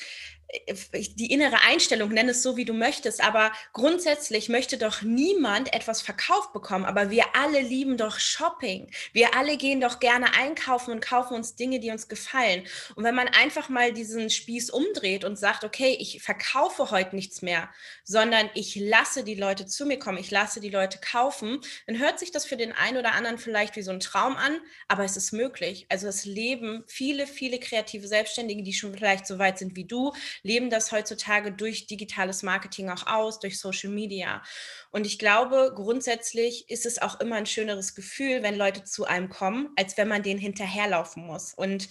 [1.17, 6.03] die innere Einstellung, nenn es so, wie du möchtest, aber grundsätzlich möchte doch niemand etwas
[6.03, 8.91] verkauft bekommen, aber wir alle lieben doch Shopping.
[9.15, 12.65] Wir alle gehen doch gerne einkaufen und kaufen uns Dinge, die uns gefallen.
[12.97, 17.41] Und wenn man einfach mal diesen Spieß umdreht und sagt, okay, ich verkaufe heute nichts
[17.41, 17.71] mehr,
[18.05, 22.19] sondern ich lasse die Leute zu mir kommen, ich lasse die Leute kaufen, dann hört
[22.19, 25.17] sich das für den einen oder anderen vielleicht wie so ein Traum an, aber es
[25.17, 25.87] ist möglich.
[25.88, 30.12] Also es leben viele, viele kreative Selbstständige, die schon vielleicht so weit sind wie du,
[30.42, 34.42] leben das heutzutage durch digitales Marketing auch aus, durch Social Media.
[34.90, 39.28] Und ich glaube, grundsätzlich ist es auch immer ein schöneres Gefühl, wenn Leute zu einem
[39.28, 41.55] kommen, als wenn man denen hinterherlaufen muss.
[41.55, 41.88] Und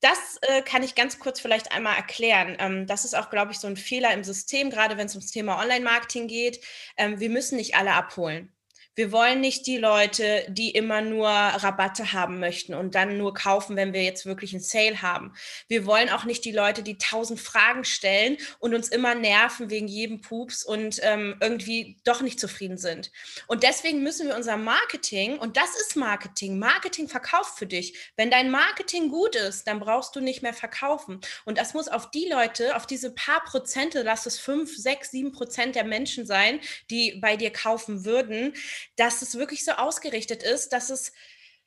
[0.00, 2.56] das äh, kann ich ganz kurz vielleicht einmal erklären.
[2.58, 5.30] Ähm, das ist auch, glaube ich, so ein Fehler im System, gerade wenn es ums
[5.30, 6.60] Thema Online-Marketing geht.
[6.96, 8.52] Ähm, wir müssen nicht alle abholen.
[8.94, 13.74] Wir wollen nicht die Leute, die immer nur Rabatte haben möchten und dann nur kaufen,
[13.76, 15.32] wenn wir jetzt wirklich einen Sale haben.
[15.68, 19.88] Wir wollen auch nicht die Leute, die tausend Fragen stellen und uns immer nerven wegen
[19.88, 23.10] jedem Pups und ähm, irgendwie doch nicht zufrieden sind.
[23.46, 28.12] Und deswegen müssen wir unser Marketing, und das ist Marketing, Marketing verkauft für dich.
[28.16, 31.20] Wenn dein Marketing gut ist, dann brauchst du nicht mehr verkaufen.
[31.44, 35.32] Und das muss auf die Leute, auf diese paar Prozente, lass es fünf, sechs, sieben
[35.32, 38.54] Prozent der Menschen sein, die bei dir kaufen würden,
[38.96, 41.12] dass es wirklich so ausgerichtet ist, dass es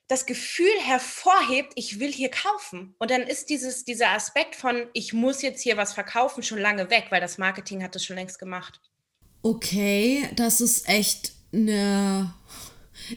[0.08, 2.93] das Gefühl hervorhebt, ich will hier kaufen.
[2.99, 6.89] Und dann ist dieses, dieser Aspekt von, ich muss jetzt hier was verkaufen, schon lange
[6.89, 8.80] weg, weil das Marketing hat das schon längst gemacht.
[9.41, 12.34] Okay, das ist echt eine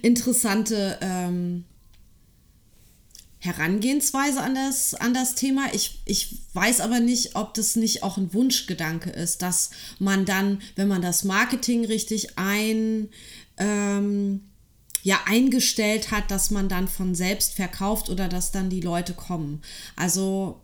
[0.03, 1.65] interessante ähm,
[3.41, 5.73] Herangehensweise an das, an das Thema.
[5.73, 10.61] Ich, ich weiß aber nicht, ob das nicht auch ein Wunschgedanke ist, dass man dann,
[10.75, 13.11] wenn man das Marketing richtig ein,
[13.59, 14.42] ähm,
[15.03, 19.62] ja, eingestellt hat, dass man dann von selbst verkauft oder dass dann die Leute kommen.
[19.97, 20.61] Also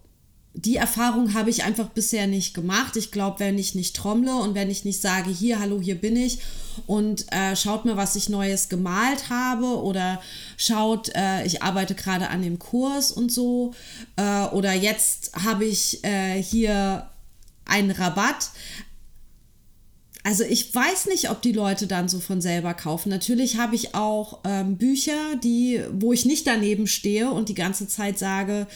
[0.56, 2.96] die Erfahrung habe ich einfach bisher nicht gemacht.
[2.96, 6.14] Ich glaube, wenn ich nicht trommle und wenn ich nicht sage, hier, hallo, hier bin
[6.16, 6.38] ich
[6.86, 10.20] und äh, schaut mir, was ich Neues gemalt habe oder
[10.56, 13.74] schaut, äh, ich arbeite gerade an dem Kurs und so
[14.16, 17.10] äh, oder jetzt habe ich äh, hier
[17.64, 18.50] einen Rabatt.
[20.26, 23.10] Also ich weiß nicht, ob die Leute dann so von selber kaufen.
[23.10, 27.88] Natürlich habe ich auch ähm, Bücher, die, wo ich nicht daneben stehe und die ganze
[27.88, 28.66] Zeit sage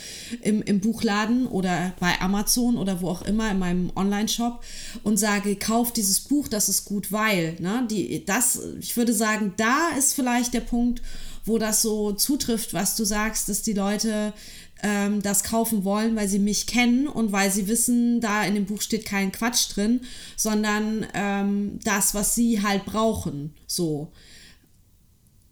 [0.43, 4.63] im, im Buchladen oder bei Amazon oder wo auch immer in meinem Online-Shop
[5.05, 7.57] und sage, kauf dieses Buch, das ist gut, weil.
[7.61, 11.01] Ne, die, das, ich würde sagen, da ist vielleicht der Punkt,
[11.49, 14.35] wo das so zutrifft, was du sagst, dass die Leute
[14.83, 18.67] ähm, das kaufen wollen, weil sie mich kennen und weil sie wissen, da in dem
[18.67, 20.01] Buch steht kein Quatsch drin,
[20.37, 23.55] sondern ähm, das, was sie halt brauchen.
[23.67, 24.13] So.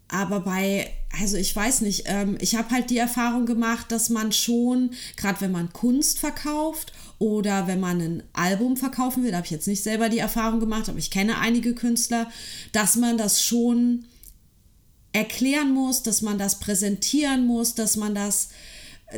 [0.09, 4.31] Aber bei, also ich weiß nicht, ähm, ich habe halt die Erfahrung gemacht, dass man
[4.31, 9.51] schon, gerade wenn man Kunst verkauft oder wenn man ein Album verkaufen will, habe ich
[9.51, 12.31] jetzt nicht selber die Erfahrung gemacht, aber ich kenne einige Künstler,
[12.71, 14.05] dass man das schon
[15.11, 18.49] erklären muss, dass man das präsentieren muss, dass man das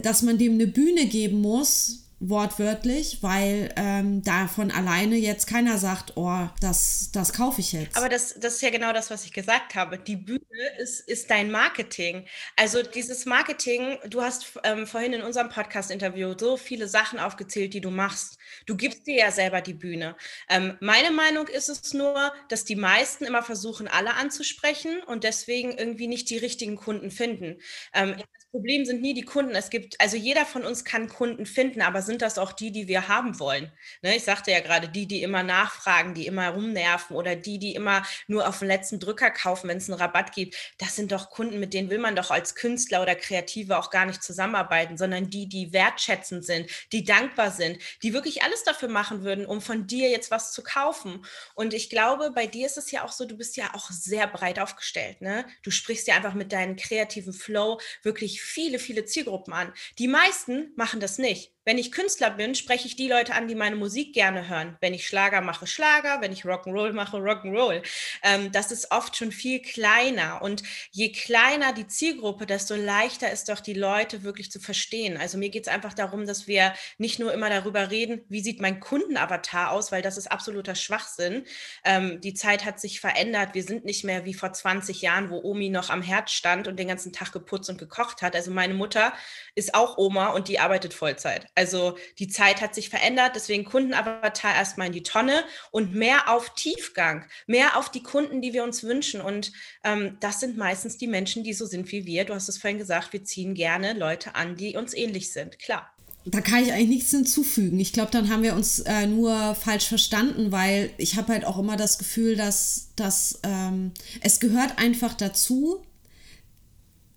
[0.01, 6.17] dass man dem eine Bühne geben muss, wortwörtlich, weil ähm, davon alleine jetzt keiner sagt,
[6.17, 7.95] oh, das, das kaufe ich jetzt.
[7.95, 9.97] Aber das, das ist ja genau das, was ich gesagt habe.
[9.97, 10.39] Die Bühne
[10.77, 12.25] ist, ist dein Marketing.
[12.57, 17.81] Also dieses Marketing, du hast ähm, vorhin in unserem Podcast-Interview so viele Sachen aufgezählt, die
[17.81, 18.37] du machst.
[18.65, 20.17] Du gibst dir ja selber die Bühne.
[20.49, 25.71] Ähm, meine Meinung ist es nur, dass die meisten immer versuchen, alle anzusprechen und deswegen
[25.71, 27.61] irgendwie nicht die richtigen Kunden finden.
[27.93, 28.15] Ähm,
[28.51, 29.53] Problem sind nie die Kunden.
[29.53, 32.87] Es gibt, also jeder von uns kann Kunden finden, aber sind das auch die, die
[32.87, 33.71] wir haben wollen?
[34.01, 37.75] Ne, ich sagte ja gerade, die, die immer nachfragen, die immer rumnerven oder die, die
[37.75, 40.55] immer nur auf den letzten Drücker kaufen, wenn es einen Rabatt gibt.
[40.79, 44.07] Das sind doch Kunden, mit denen will man doch als Künstler oder Kreative auch gar
[44.07, 49.23] nicht zusammenarbeiten, sondern die, die wertschätzend sind, die dankbar sind, die wirklich alles dafür machen
[49.23, 51.23] würden, um von dir jetzt was zu kaufen.
[51.53, 54.25] Und ich glaube, bei dir ist es ja auch so, du bist ja auch sehr
[54.25, 55.21] breit aufgestellt.
[55.21, 55.45] Ne?
[55.61, 59.73] Du sprichst ja einfach mit deinem kreativen Flow wirklich viele, viele Zielgruppen an.
[59.97, 61.53] Die meisten machen das nicht.
[61.69, 64.75] Wenn ich Künstler bin, spreche ich die Leute an, die meine Musik gerne hören.
[64.81, 66.19] Wenn ich Schlager mache, Schlager.
[66.19, 67.83] Wenn ich Rock'n'Roll mache, Rock'n'Roll.
[68.23, 70.41] Ähm, das ist oft schon viel kleiner.
[70.41, 75.15] Und je kleiner die Zielgruppe, desto leichter ist doch die Leute wirklich zu verstehen.
[75.15, 78.59] Also mir geht es einfach darum, dass wir nicht nur immer darüber reden, wie sieht
[78.61, 81.45] mein Kundenavatar aus, weil das ist absoluter Schwachsinn.
[81.85, 83.53] Ähm, die Zeit hat sich verändert.
[83.53, 86.79] Wir sind nicht mehr wie vor 20 Jahren, wo Omi noch am Herd stand und
[86.79, 88.35] den ganzen Tag geputzt und gekocht hat.
[88.35, 89.13] Also meine Mutter
[89.53, 91.45] ist auch Oma und die arbeitet Vollzeit.
[91.59, 96.55] Also die Zeit hat sich verändert, deswegen Kundenavatar erstmal in die Tonne und mehr auf
[96.55, 99.19] Tiefgang, mehr auf die Kunden, die wir uns wünschen.
[99.19, 99.51] Und
[99.83, 102.23] ähm, das sind meistens die Menschen, die so sind wie wir.
[102.23, 105.93] Du hast es vorhin gesagt, wir ziehen gerne Leute an, die uns ähnlich sind, klar.
[106.23, 107.77] Da kann ich eigentlich nichts hinzufügen.
[107.79, 111.57] Ich glaube, dann haben wir uns äh, nur falsch verstanden, weil ich habe halt auch
[111.57, 113.91] immer das Gefühl, dass, dass ähm,
[114.21, 115.83] es gehört einfach dazu,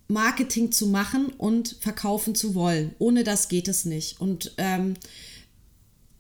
[0.09, 2.95] Marketing zu machen und verkaufen zu wollen.
[2.99, 4.21] Ohne das geht es nicht.
[4.21, 4.95] Und ähm,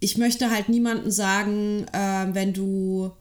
[0.00, 3.12] ich möchte halt niemandem sagen, äh, wenn du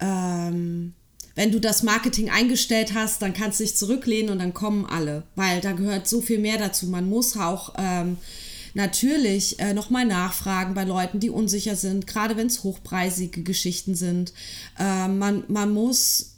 [0.00, 0.94] ähm,
[1.34, 5.24] wenn du das Marketing eingestellt hast, dann kannst du dich zurücklehnen und dann kommen alle,
[5.34, 6.86] weil da gehört so viel mehr dazu.
[6.86, 8.18] Man muss auch ähm,
[8.74, 14.32] natürlich äh, nochmal nachfragen bei Leuten, die unsicher sind, gerade wenn es hochpreisige Geschichten sind.
[14.78, 16.33] Äh, man, man muss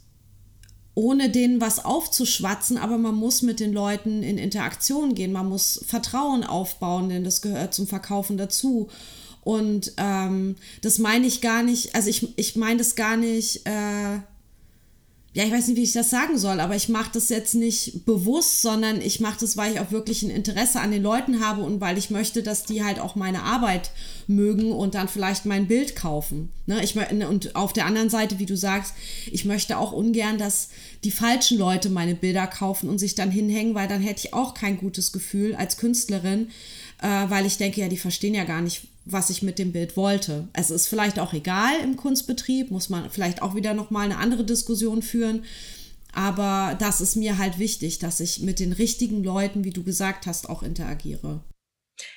[0.97, 5.79] ohne denen was aufzuschwatzen, aber man muss mit den Leuten in Interaktion gehen, man muss
[5.85, 8.89] Vertrauen aufbauen, denn das gehört zum Verkaufen dazu.
[9.43, 14.17] Und ähm, das meine ich gar nicht, also ich, ich meine das gar nicht, äh,
[15.37, 18.05] ja, ich weiß nicht, wie ich das sagen soll, aber ich mache das jetzt nicht
[18.07, 21.61] bewusst, sondern ich mache das, weil ich auch wirklich ein Interesse an den Leuten habe
[21.61, 23.91] und weil ich möchte, dass die halt auch meine Arbeit
[24.25, 26.49] mögen und dann vielleicht mein Bild kaufen.
[26.65, 26.83] Ne?
[26.83, 28.95] Ich, und auf der anderen Seite, wie du sagst,
[29.31, 30.69] ich möchte auch ungern, dass
[31.03, 34.55] die falschen Leute meine Bilder kaufen und sich dann hinhängen, weil dann hätte ich auch
[34.55, 36.49] kein gutes Gefühl als Künstlerin,
[36.99, 39.97] äh, weil ich denke, ja, die verstehen ja gar nicht, was ich mit dem Bild
[39.97, 40.47] wollte.
[40.53, 44.43] Es ist vielleicht auch egal im Kunstbetrieb, muss man vielleicht auch wieder nochmal eine andere
[44.43, 45.43] Diskussion führen.
[46.13, 50.25] aber das ist mir halt wichtig, dass ich mit den richtigen Leuten, wie du gesagt
[50.25, 51.41] hast, auch interagiere.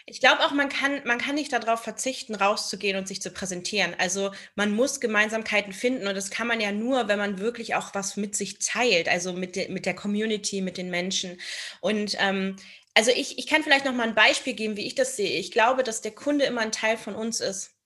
[0.07, 3.95] Ich glaube auch, man kann, man kann nicht darauf verzichten, rauszugehen und sich zu präsentieren.
[3.99, 7.95] Also man muss Gemeinsamkeiten finden und das kann man ja nur, wenn man wirklich auch
[7.95, 11.41] was mit sich teilt, also mit, de, mit der Community, mit den Menschen.
[11.81, 12.57] Und ähm,
[12.95, 15.39] also ich, ich kann vielleicht noch mal ein Beispiel geben, wie ich das sehe.
[15.39, 17.77] Ich glaube, dass der Kunde immer ein Teil von uns ist.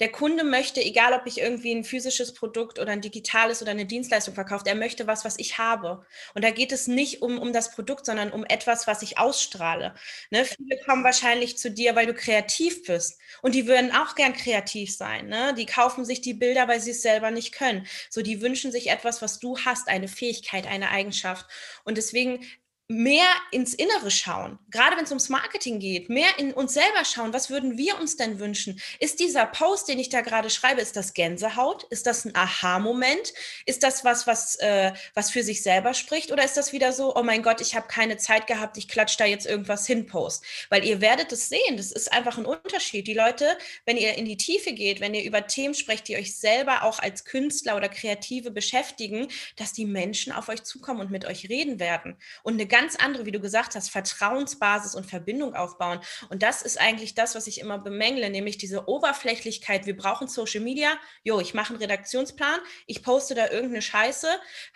[0.00, 3.86] Der Kunde möchte, egal ob ich irgendwie ein physisches Produkt oder ein digitales oder eine
[3.86, 6.04] Dienstleistung verkaufe, er möchte was, was ich habe.
[6.34, 9.94] Und da geht es nicht um, um das Produkt, sondern um etwas, was ich ausstrahle.
[10.30, 10.44] Ne?
[10.44, 13.20] Viele kommen wahrscheinlich zu dir, weil du kreativ bist.
[13.40, 15.28] Und die würden auch gern kreativ sein.
[15.28, 15.54] Ne?
[15.56, 17.86] Die kaufen sich die Bilder, weil sie es selber nicht können.
[18.10, 21.46] So, die wünschen sich etwas, was du hast, eine Fähigkeit, eine Eigenschaft.
[21.84, 22.44] Und deswegen
[22.88, 27.32] mehr ins Innere schauen, gerade wenn es ums Marketing geht, mehr in uns selber schauen,
[27.32, 28.78] was würden wir uns denn wünschen?
[29.00, 31.84] Ist dieser Post, den ich da gerade schreibe, ist das Gänsehaut?
[31.84, 33.32] Ist das ein Aha-Moment?
[33.64, 36.30] Ist das was, was, äh, was für sich selber spricht?
[36.30, 39.16] Oder ist das wieder so, oh mein Gott, ich habe keine Zeit gehabt, ich klatsche
[39.16, 40.44] da jetzt irgendwas hin, Post?
[40.68, 43.06] Weil ihr werdet es sehen, das ist einfach ein Unterschied.
[43.06, 43.56] Die Leute,
[43.86, 46.98] wenn ihr in die Tiefe geht, wenn ihr über Themen sprecht, die euch selber auch
[46.98, 51.80] als Künstler oder Kreative beschäftigen, dass die Menschen auf euch zukommen und mit euch reden
[51.80, 52.18] werden.
[52.42, 56.00] Und eine ganz andere, wie du gesagt hast, Vertrauensbasis und Verbindung aufbauen.
[56.28, 59.86] Und das ist eigentlich das, was ich immer bemängle, nämlich diese Oberflächlichkeit.
[59.86, 60.98] Wir brauchen Social Media.
[61.22, 62.58] Jo, ich mache einen Redaktionsplan,
[62.88, 64.26] ich poste da irgendeine Scheiße.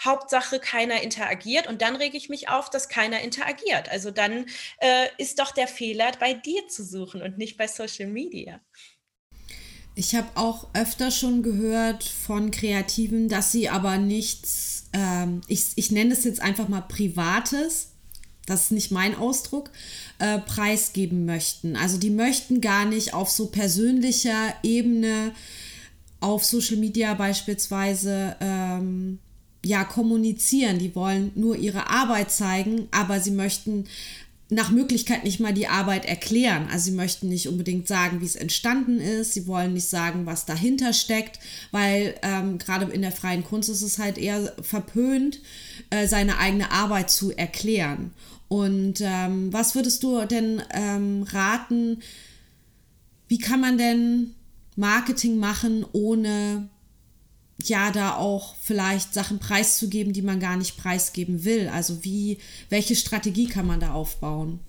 [0.05, 1.67] Hauptsache, keiner interagiert.
[1.67, 3.89] Und dann rege ich mich auf, dass keiner interagiert.
[3.89, 4.47] Also dann
[4.79, 8.61] äh, ist doch der Fehler bei dir zu suchen und nicht bei Social Media.
[9.99, 15.91] Ich habe auch öfter schon gehört von Kreativen, dass sie aber nichts, ähm, ich, ich
[15.91, 17.89] nenne es jetzt einfach mal Privates,
[18.47, 19.73] das ist nicht mein Ausdruck,
[20.21, 21.75] äh, preisgeben möchten.
[21.75, 25.33] Also die möchten gar nicht auf so persönlicher Ebene,
[26.21, 29.19] auf Social Media beispielsweise, ähm,
[29.65, 30.79] ja, kommunizieren.
[30.79, 33.87] Die wollen nur ihre Arbeit zeigen, aber sie möchten
[34.51, 36.69] nach Möglichkeit nicht mal die Arbeit erklären.
[36.71, 39.35] Also sie möchten nicht unbedingt sagen, wie es entstanden ist.
[39.35, 41.39] Sie wollen nicht sagen, was dahinter steckt,
[41.71, 45.41] weil ähm, gerade in der freien Kunst ist es halt eher verpönt,
[45.91, 48.13] äh, seine eigene Arbeit zu erklären.
[48.49, 51.99] Und ähm, was würdest du denn ähm, raten,
[53.29, 54.35] wie kann man denn
[54.77, 56.71] Marketing machen, ohne
[57.63, 61.69] ja da auch vielleicht Sachen preiszugeben, die man gar nicht preisgeben will?
[61.69, 62.39] Also wie,
[62.69, 64.61] welche Strategie kann man da aufbauen?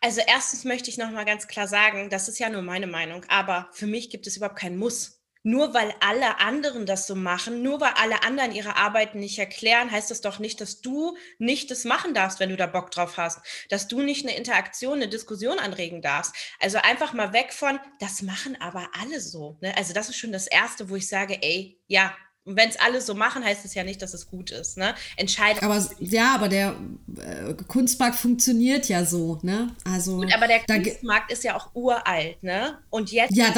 [0.00, 3.24] Also erstens möchte ich noch mal ganz klar sagen, das ist ja nur meine Meinung,
[3.28, 5.19] aber für mich gibt es überhaupt kein Muss.
[5.42, 9.90] Nur weil alle anderen das so machen, nur weil alle anderen ihre Arbeiten nicht erklären,
[9.90, 13.16] heißt das doch nicht, dass du nicht das machen darfst, wenn du da Bock drauf
[13.16, 13.40] hast.
[13.70, 16.34] Dass du nicht eine Interaktion, eine Diskussion anregen darfst.
[16.60, 19.56] Also einfach mal weg von, das machen aber alle so.
[19.60, 19.74] Ne?
[19.76, 22.14] Also das ist schon das Erste, wo ich sage, ey, ja,
[22.50, 24.76] und wenn es alle so machen, heißt es ja nicht, dass es gut ist.
[24.76, 24.92] Ne?
[25.16, 25.62] Entscheidung.
[25.62, 26.74] Aber ja, aber der
[27.16, 29.74] äh, Kunstmarkt funktioniert ja so, ne?
[29.84, 30.16] Also.
[30.16, 32.78] Gut, aber der Kunstmarkt ist ja auch uralt, ne?
[32.90, 33.52] Und jetzt ja,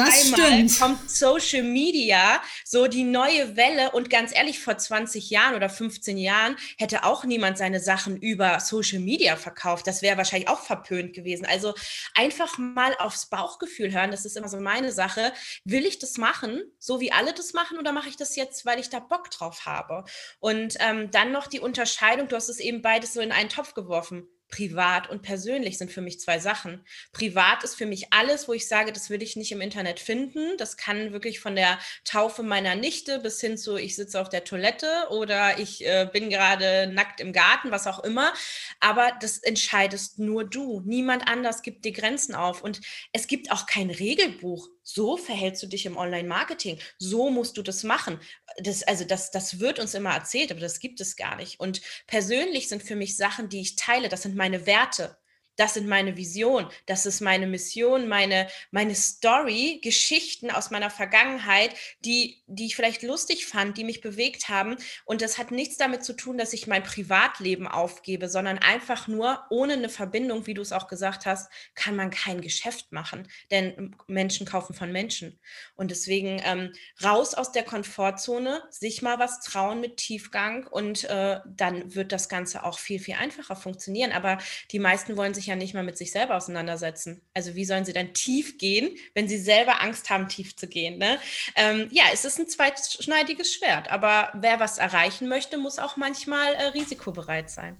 [0.77, 3.91] kommt Social Media, so die neue Welle.
[3.91, 8.59] Und ganz ehrlich, vor 20 Jahren oder 15 Jahren hätte auch niemand seine Sachen über
[8.59, 9.87] Social Media verkauft.
[9.87, 11.47] Das wäre wahrscheinlich auch verpönt gewesen.
[11.47, 11.73] Also
[12.13, 14.11] einfach mal aufs Bauchgefühl hören.
[14.11, 15.33] Das ist immer so meine Sache.
[15.65, 18.79] Will ich das machen, so wie alle das machen, oder mache ich das jetzt, weil
[18.79, 20.05] ich ich da Bock drauf habe.
[20.39, 23.73] Und ähm, dann noch die Unterscheidung, du hast es eben beides so in einen Topf
[23.73, 24.27] geworfen.
[24.53, 26.85] Privat und persönlich sind für mich zwei Sachen.
[27.11, 30.57] Privat ist für mich alles, wo ich sage, das will ich nicht im Internet finden.
[30.57, 34.43] Das kann wirklich von der Taufe meiner Nichte bis hin zu, ich sitze auf der
[34.43, 38.31] Toilette oder ich äh, bin gerade nackt im Garten, was auch immer.
[38.79, 40.83] Aber das entscheidest nur du.
[40.85, 42.61] Niemand anders gibt dir Grenzen auf.
[42.61, 42.79] Und
[43.11, 47.83] es gibt auch kein Regelbuch so verhältst du dich im Online-Marketing, so musst du das
[47.83, 48.19] machen.
[48.57, 51.59] Das, also das, das wird uns immer erzählt, aber das gibt es gar nicht.
[51.59, 55.17] Und persönlich sind für mich Sachen, die ich teile, das sind meine Werte
[55.55, 61.75] das sind meine Visionen, das ist meine Mission, meine, meine Story, Geschichten aus meiner Vergangenheit,
[62.05, 64.75] die, die ich vielleicht lustig fand, die mich bewegt haben.
[65.05, 69.43] Und das hat nichts damit zu tun, dass ich mein Privatleben aufgebe, sondern einfach nur
[69.49, 73.27] ohne eine Verbindung, wie du es auch gesagt hast, kann man kein Geschäft machen.
[73.51, 75.39] Denn Menschen kaufen von Menschen.
[75.75, 76.73] Und deswegen ähm,
[77.03, 82.29] raus aus der Komfortzone, sich mal was trauen mit Tiefgang und äh, dann wird das
[82.29, 84.11] Ganze auch viel, viel einfacher funktionieren.
[84.11, 84.37] Aber
[84.71, 87.21] die meisten wollen sich sich ja nicht mal mit sich selber auseinandersetzen.
[87.33, 90.97] Also wie sollen sie dann tief gehen, wenn sie selber Angst haben, tief zu gehen?
[90.97, 91.19] Ne?
[91.55, 96.53] Ähm, ja, es ist ein zweischneidiges Schwert, aber wer was erreichen möchte, muss auch manchmal
[96.53, 97.77] äh, risikobereit sein.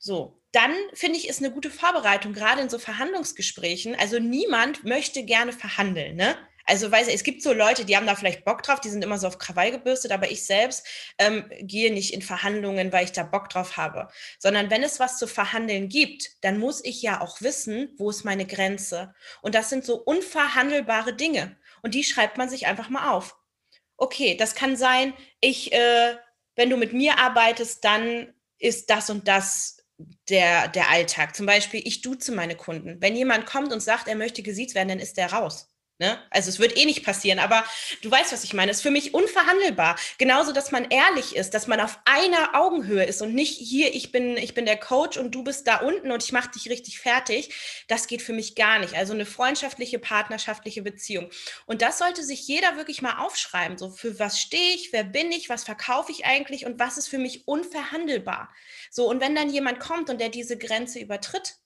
[0.00, 3.94] So, dann finde ich, ist eine gute Vorbereitung, gerade in so Verhandlungsgesprächen.
[3.96, 6.38] Also niemand möchte gerne verhandeln, ne?
[6.68, 9.02] Also weiß ich, es gibt so Leute, die haben da vielleicht Bock drauf, die sind
[9.02, 13.12] immer so auf Krawall gebürstet, aber ich selbst ähm, gehe nicht in Verhandlungen, weil ich
[13.12, 14.08] da Bock drauf habe.
[14.38, 18.24] Sondern wenn es was zu verhandeln gibt, dann muss ich ja auch wissen, wo ist
[18.24, 19.14] meine Grenze.
[19.40, 21.56] Und das sind so unverhandelbare Dinge.
[21.80, 23.36] Und die schreibt man sich einfach mal auf.
[23.96, 26.16] Okay, das kann sein, ich, äh,
[26.54, 29.78] wenn du mit mir arbeitest, dann ist das und das
[30.28, 31.34] der, der Alltag.
[31.34, 33.00] Zum Beispiel, ich duze meine Kunden.
[33.00, 35.67] Wenn jemand kommt und sagt, er möchte gesiezt werden, dann ist der raus.
[36.00, 36.16] Ne?
[36.30, 37.64] Also es wird eh nicht passieren, aber
[38.02, 38.70] du weißt, was ich meine.
[38.70, 39.96] Es ist für mich unverhandelbar.
[40.18, 44.12] Genauso, dass man ehrlich ist, dass man auf einer Augenhöhe ist und nicht hier, ich
[44.12, 47.00] bin, ich bin der Coach und du bist da unten und ich mache dich richtig
[47.00, 47.52] fertig.
[47.88, 48.94] Das geht für mich gar nicht.
[48.94, 51.30] Also eine freundschaftliche, partnerschaftliche Beziehung.
[51.66, 53.76] Und das sollte sich jeder wirklich mal aufschreiben.
[53.76, 57.08] So, für was stehe ich, wer bin ich, was verkaufe ich eigentlich und was ist
[57.08, 58.54] für mich unverhandelbar.
[58.92, 61.56] So, und wenn dann jemand kommt und der diese Grenze übertritt,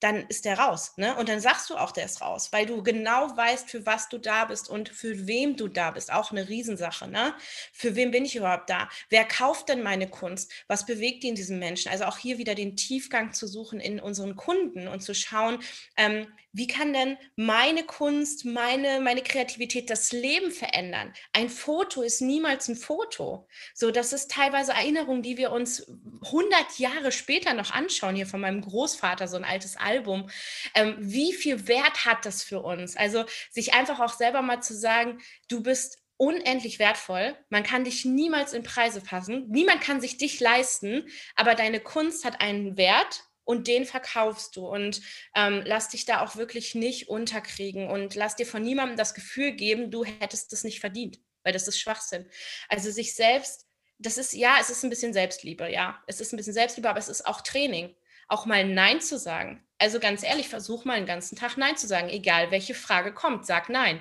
[0.00, 0.94] dann ist der raus.
[0.96, 1.14] Ne?
[1.16, 4.18] Und dann sagst du auch, der ist raus, weil du genau weißt, für was du
[4.18, 6.12] da bist und für wem du da bist.
[6.12, 7.06] Auch eine Riesensache.
[7.06, 7.34] Ne?
[7.72, 8.88] Für wen bin ich überhaupt da?
[9.10, 10.50] Wer kauft denn meine Kunst?
[10.66, 11.90] Was bewegt die in diesem Menschen?
[11.92, 15.58] Also auch hier wieder den Tiefgang zu suchen in unseren Kunden und zu schauen,
[15.96, 21.12] ähm, wie kann denn meine Kunst, meine, meine Kreativität das Leben verändern?
[21.32, 23.46] Ein Foto ist niemals ein Foto.
[23.72, 25.86] So, das ist teilweise Erinnerungen, die wir uns
[26.24, 28.16] 100 Jahre später noch anschauen.
[28.16, 30.28] Hier von meinem Großvater, so ein altes Album.
[30.74, 32.96] Ähm, wie viel Wert hat das für uns?
[32.96, 37.34] Also, sich einfach auch selber mal zu sagen, du bist unendlich wertvoll.
[37.48, 39.46] Man kann dich niemals in Preise passen.
[39.48, 44.68] Niemand kann sich dich leisten, aber deine Kunst hat einen Wert und den verkaufst du
[44.68, 45.02] und
[45.34, 49.50] ähm, lass dich da auch wirklich nicht unterkriegen und lass dir von niemandem das Gefühl
[49.56, 52.30] geben, du hättest es nicht verdient, weil das ist Schwachsinn.
[52.68, 53.66] Also sich selbst,
[53.98, 57.00] das ist, ja, es ist ein bisschen Selbstliebe, ja, es ist ein bisschen Selbstliebe, aber
[57.00, 57.92] es ist auch Training,
[58.28, 59.66] auch mal Nein zu sagen.
[59.78, 63.46] Also ganz ehrlich, versuch mal einen ganzen Tag Nein zu sagen, egal welche Frage kommt,
[63.46, 64.00] sag Nein.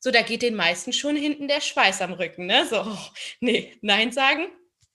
[0.00, 2.66] So, da geht den meisten schon hinten der Schweiß am Rücken, ne?
[2.66, 2.84] So,
[3.40, 4.48] nee, Nein sagen,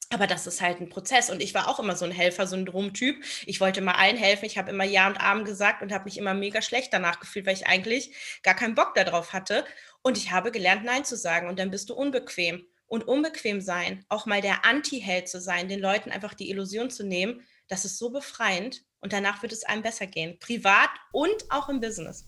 [0.09, 1.29] aber das ist halt ein Prozess.
[1.29, 3.23] Und ich war auch immer so ein Helfersyndrom-Typ.
[3.45, 4.45] Ich wollte immer allen helfen.
[4.45, 7.45] Ich habe immer Ja und Arm gesagt und habe mich immer mega schlecht danach gefühlt,
[7.45, 9.65] weil ich eigentlich gar keinen Bock darauf hatte.
[10.01, 11.49] Und ich habe gelernt, Nein zu sagen.
[11.49, 12.65] Und dann bist du unbequem.
[12.89, 17.03] Und unbequem sein, auch mal der Anti-Held zu sein, den Leuten einfach die Illusion zu
[17.03, 18.85] nehmen, das ist so befreiend.
[19.01, 20.39] Und danach wird es einem besser gehen.
[20.39, 22.25] Privat und auch im Business.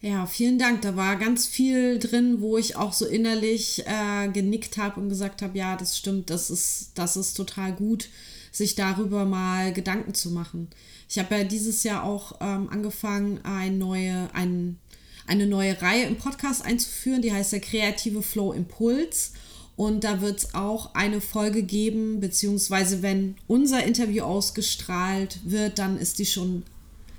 [0.00, 0.82] Ja, vielen Dank.
[0.82, 5.42] Da war ganz viel drin, wo ich auch so innerlich äh, genickt habe und gesagt
[5.42, 8.08] habe, ja, das stimmt, das ist, das ist total gut,
[8.52, 10.68] sich darüber mal Gedanken zu machen.
[11.08, 14.78] Ich habe ja dieses Jahr auch ähm, angefangen, eine neue, ein,
[15.26, 19.32] eine neue Reihe im Podcast einzuführen, die heißt der kreative Flow Impuls.
[19.74, 25.98] Und da wird es auch eine Folge geben, beziehungsweise wenn unser Interview ausgestrahlt wird, dann
[25.98, 26.64] ist die schon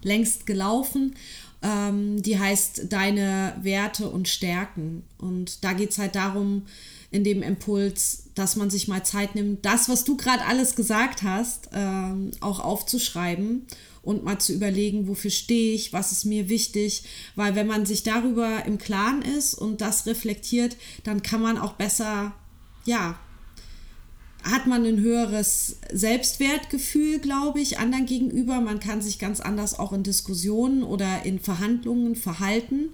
[0.02, 1.16] längst gelaufen.
[1.62, 5.04] Ähm, die heißt Deine Werte und Stärken.
[5.18, 6.64] Und da geht es halt darum,
[7.12, 11.24] in dem Impuls, dass man sich mal Zeit nimmt, das, was du gerade alles gesagt
[11.24, 13.66] hast, ähm, auch aufzuschreiben
[14.02, 17.04] und mal zu überlegen, wofür stehe ich, was ist mir wichtig,
[17.36, 21.74] weil wenn man sich darüber im Klaren ist und das reflektiert, dann kann man auch
[21.74, 22.34] besser,
[22.86, 23.20] ja,
[24.44, 28.62] hat man ein höheres Selbstwertgefühl, glaube ich, anderen gegenüber.
[28.62, 32.90] Man kann sich ganz anders auch in Diskussionen oder in Verhandlungen verhalten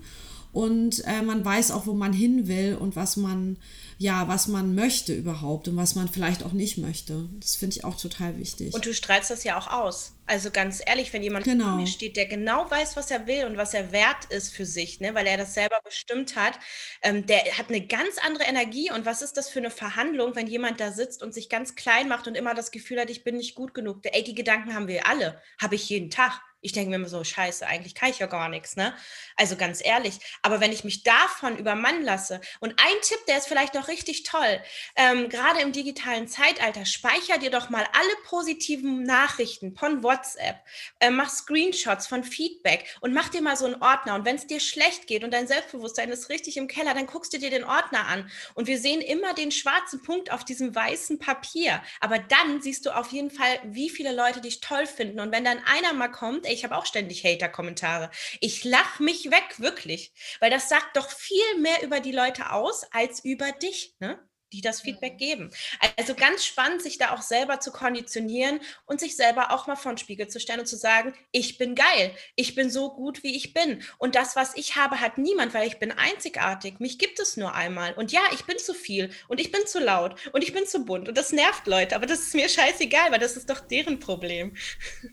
[0.55, 3.57] und äh, man weiß auch, wo man hin will und was man
[3.97, 7.29] ja, was man möchte überhaupt und was man vielleicht auch nicht möchte.
[7.39, 8.73] Das finde ich auch total wichtig.
[8.73, 10.13] Und du strahlst das ja auch aus.
[10.27, 11.65] Also ganz ehrlich, wenn jemand genau.
[11.65, 14.65] vor mir steht, der genau weiß, was er will und was er wert ist für
[14.65, 16.59] sich, ne, weil er das selber bestimmt hat,
[17.03, 18.91] ähm, der hat eine ganz andere Energie.
[18.91, 22.09] Und was ist das für eine Verhandlung, wenn jemand da sitzt und sich ganz klein
[22.09, 23.99] macht und immer das Gefühl hat, ich bin nicht gut genug?
[24.03, 26.41] Ey, die Gedanken haben wir alle, habe ich jeden Tag.
[26.65, 28.93] Ich denke mir immer so, scheiße, eigentlich kann ich ja gar nichts, ne?
[29.35, 30.19] Also ganz ehrlich.
[30.41, 34.23] Aber wenn ich mich davon übermannen lasse und ein Tipp, der ist vielleicht noch richtig
[34.23, 34.61] toll,
[34.95, 40.57] ähm, gerade im digitalen Zeitalter, speicher dir doch mal alle positiven Nachrichten von WhatsApp,
[40.99, 44.15] äh, mach Screenshots von Feedback und mach dir mal so einen Ordner.
[44.15, 47.31] Und wenn es dir schlecht geht und dein Selbstbewusstsein ist richtig im Keller, dann guckst
[47.33, 48.29] du dir den Ordner an.
[48.55, 51.83] Und wir sehen immer den schwarzen Punkt auf diesem weißen Papier.
[51.99, 55.19] Aber dann siehst du auf jeden Fall, wie viele Leute dich toll finden.
[55.19, 58.09] Und wenn dann einer mal kommt, ey, ich habe auch ständig Hater-Kommentare.
[58.39, 60.13] Ich lache mich weg, wirklich.
[60.39, 64.19] Weil das sagt doch viel mehr über die Leute aus, als über dich, ne?
[64.55, 65.17] die das Feedback mhm.
[65.17, 65.51] geben.
[65.97, 69.91] Also ganz spannend, sich da auch selber zu konditionieren und sich selber auch mal vor
[69.91, 73.35] den Spiegel zu stellen und zu sagen, ich bin geil, ich bin so gut, wie
[73.35, 73.83] ich bin.
[73.97, 76.79] Und das, was ich habe, hat niemand, weil ich bin einzigartig.
[76.79, 77.93] Mich gibt es nur einmal.
[77.93, 80.85] Und ja, ich bin zu viel und ich bin zu laut und ich bin zu
[80.85, 83.99] bunt und das nervt Leute, aber das ist mir scheißegal, weil das ist doch deren
[83.99, 84.55] Problem.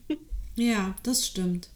[0.57, 1.69] Ja, das stimmt.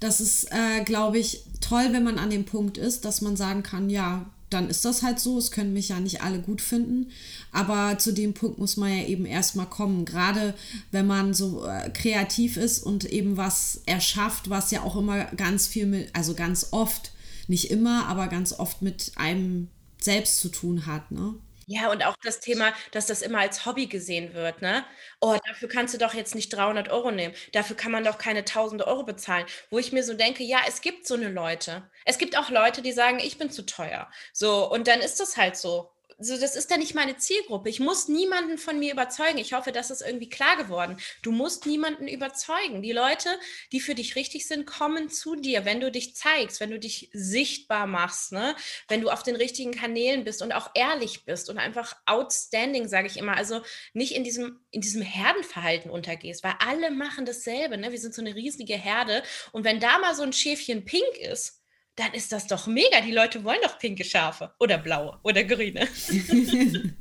[0.00, 3.62] Das ist, äh, glaube ich, toll, wenn man an dem Punkt ist, dass man sagen
[3.62, 5.38] kann, ja, dann ist das halt so.
[5.38, 7.10] Es können mich ja nicht alle gut finden.
[7.52, 10.04] Aber zu dem Punkt muss man ja eben erstmal kommen.
[10.04, 10.54] Gerade
[10.90, 15.66] wenn man so äh, kreativ ist und eben was erschafft, was ja auch immer ganz
[15.66, 17.12] viel mit, also ganz oft,
[17.46, 19.68] nicht immer, aber ganz oft mit einem
[20.00, 21.34] selbst zu tun hat, ne?
[21.72, 24.84] Ja, und auch das Thema, dass das immer als Hobby gesehen wird, ne?
[25.20, 27.32] Oh, dafür kannst du doch jetzt nicht 300 Euro nehmen.
[27.52, 29.46] Dafür kann man doch keine 1000 Euro bezahlen.
[29.70, 31.88] Wo ich mir so denke, ja, es gibt so eine Leute.
[32.04, 34.10] Es gibt auch Leute, die sagen, ich bin zu teuer.
[34.32, 37.70] So, und dann ist das halt so so, das ist ja nicht meine Zielgruppe.
[37.70, 39.38] Ich muss niemanden von mir überzeugen.
[39.38, 40.98] Ich hoffe, das ist irgendwie klar geworden.
[41.22, 42.82] Du musst niemanden überzeugen.
[42.82, 43.30] Die Leute,
[43.72, 47.10] die für dich richtig sind, kommen zu dir, wenn du dich zeigst, wenn du dich
[47.12, 48.54] sichtbar machst, ne?
[48.88, 53.06] wenn du auf den richtigen Kanälen bist und auch ehrlich bist und einfach outstanding, sage
[53.06, 53.36] ich immer.
[53.36, 53.62] Also
[53.94, 57.78] nicht in diesem, in diesem Herdenverhalten untergehst, weil alle machen dasselbe.
[57.78, 57.92] Ne?
[57.92, 59.22] Wir sind so eine riesige Herde.
[59.52, 61.59] Und wenn da mal so ein Schäfchen pink ist,
[62.00, 63.00] dann ist das doch mega.
[63.00, 65.86] Die Leute wollen doch pinke Schafe oder blaue oder grüne.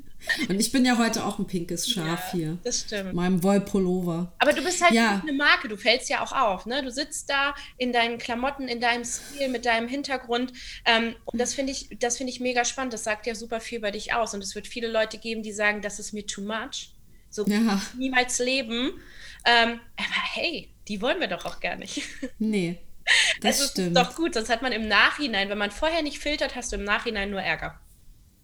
[0.50, 2.58] Und ich bin ja heute auch ein pinkes Schaf ja, hier.
[2.64, 3.14] Das stimmt.
[3.14, 4.34] Meinem Wollpullover.
[4.38, 5.22] Aber du bist halt ja.
[5.22, 6.66] eine Marke, du fällst ja auch auf.
[6.66, 6.84] Ne?
[6.84, 10.52] Du sitzt da in deinen Klamotten, in deinem Stil, mit deinem Hintergrund.
[10.86, 12.94] Ähm, und das finde ich, das ich mega spannend.
[12.94, 14.34] Das sagt ja super viel über dich aus.
[14.34, 16.92] Und es wird viele Leute geben, die sagen, das ist mir too much.
[17.30, 17.82] So ja.
[17.98, 19.00] niemals leben.
[19.46, 22.02] Ähm, aber hey, die wollen wir doch auch gar nicht.
[22.40, 22.80] Nee,
[23.42, 23.98] das also, stimmt.
[23.98, 26.78] ist doch gut, sonst hat man im Nachhinein, wenn man vorher nicht filtert, hast du
[26.78, 27.80] im Nachhinein nur Ärger.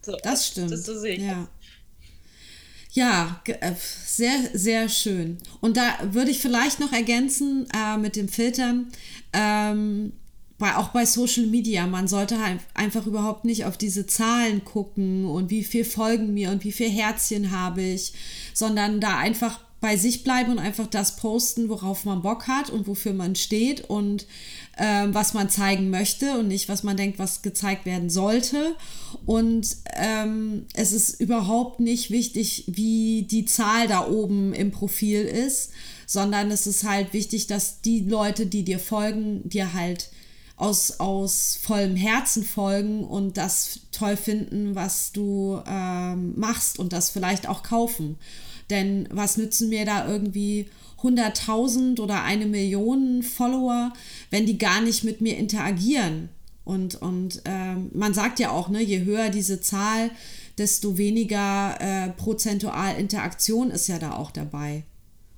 [0.02, 0.70] So, das stimmt.
[0.70, 1.48] Das, das so ja.
[2.92, 3.74] Ja, äh,
[4.06, 5.38] sehr, sehr schön.
[5.60, 8.90] Und da würde ich vielleicht noch ergänzen äh, mit dem Filtern.
[9.34, 10.12] Ähm,
[10.58, 15.26] bei, auch bei Social Media, man sollte halt einfach überhaupt nicht auf diese Zahlen gucken
[15.26, 18.14] und wie viel folgen mir und wie viel Herzchen habe ich,
[18.54, 22.86] sondern da einfach bei sich bleiben und einfach das posten, worauf man Bock hat und
[22.86, 24.26] wofür man steht und
[24.78, 28.74] ähm, was man zeigen möchte und nicht, was man denkt, was gezeigt werden sollte.
[29.26, 35.72] Und ähm, es ist überhaupt nicht wichtig, wie die Zahl da oben im Profil ist,
[36.06, 40.10] sondern es ist halt wichtig, dass die Leute, die dir folgen, dir halt
[40.56, 47.10] aus, aus vollem Herzen folgen und das toll finden, was du ähm, machst und das
[47.10, 48.18] vielleicht auch kaufen.
[48.70, 50.66] Denn was nützen mir da irgendwie
[51.02, 53.92] 100.000 oder eine Million Follower,
[54.30, 56.28] wenn die gar nicht mit mir interagieren?
[56.64, 60.10] Und, und ähm, man sagt ja auch, ne, je höher diese Zahl,
[60.58, 64.82] desto weniger äh, prozentual Interaktion ist ja da auch dabei.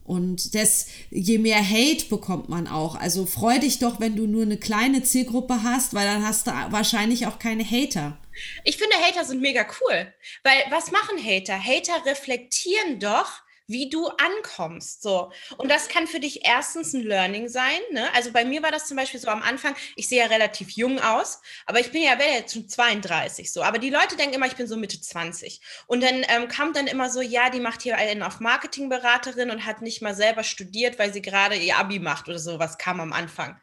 [0.09, 2.95] Und das, je mehr Hate bekommt man auch.
[2.95, 6.51] Also freu dich doch, wenn du nur eine kleine Zielgruppe hast, weil dann hast du
[6.71, 8.17] wahrscheinlich auch keine Hater.
[8.65, 10.11] Ich finde, Hater sind mega cool.
[10.45, 11.63] Weil was machen Hater?
[11.63, 15.03] Hater reflektieren doch, wie du ankommst.
[15.03, 15.31] So.
[15.59, 17.79] Und das kann für dich erstens ein Learning sein.
[17.93, 18.13] Ne?
[18.15, 20.99] Also bei mir war das zum Beispiel so am Anfang, ich sehe ja relativ jung
[20.99, 23.63] aus, aber ich bin ja, jetzt schon 32 so.
[23.63, 25.61] Aber die Leute denken immer, ich bin so Mitte 20.
[25.87, 29.67] Und dann ähm, kam dann immer so, ja, die macht hier einen auf Marketingberaterin und
[29.67, 33.13] hat nicht mal selber studiert, weil sie gerade ihr Abi macht oder sowas kam am
[33.13, 33.61] Anfang.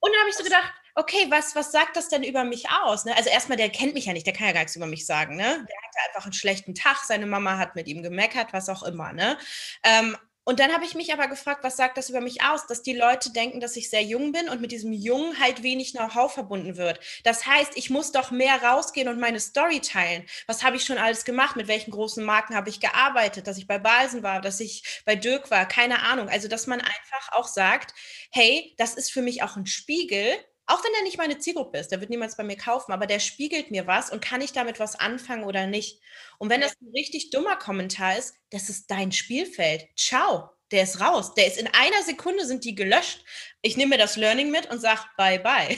[0.00, 3.04] Und dann habe ich so gedacht, okay, was, was sagt das denn über mich aus?
[3.04, 3.16] Ne?
[3.16, 5.36] Also erstmal, der kennt mich ja nicht, der kann ja gar nichts über mich sagen.
[5.36, 5.42] Ne?
[5.42, 9.12] Der hatte einfach einen schlechten Tag, seine Mama hat mit ihm gemeckert, was auch immer.
[9.12, 9.36] Ne?
[9.82, 10.16] Ähm,
[10.46, 12.66] und dann habe ich mich aber gefragt, was sagt das über mich aus?
[12.66, 15.92] Dass die Leute denken, dass ich sehr jung bin und mit diesem Jung halt wenig
[15.92, 17.00] Know-how verbunden wird.
[17.24, 20.26] Das heißt, ich muss doch mehr rausgehen und meine Story teilen.
[20.46, 21.56] Was habe ich schon alles gemacht?
[21.56, 23.46] Mit welchen großen Marken habe ich gearbeitet?
[23.46, 26.28] Dass ich bei Balsen war, dass ich bei Dirk war, keine Ahnung.
[26.28, 27.94] Also, dass man einfach auch sagt,
[28.30, 30.36] hey, das ist für mich auch ein Spiegel
[30.66, 33.20] auch wenn er nicht meine Zielgruppe ist, der wird niemals bei mir kaufen, aber der
[33.20, 36.00] spiegelt mir was und kann ich damit was anfangen oder nicht.
[36.38, 39.86] Und wenn das ein richtig dummer Kommentar ist, das ist dein Spielfeld.
[39.96, 41.34] Ciao, der ist raus.
[41.34, 43.24] Der ist in einer Sekunde sind die gelöscht.
[43.60, 45.68] Ich nehme mir das Learning mit und sage bye bye.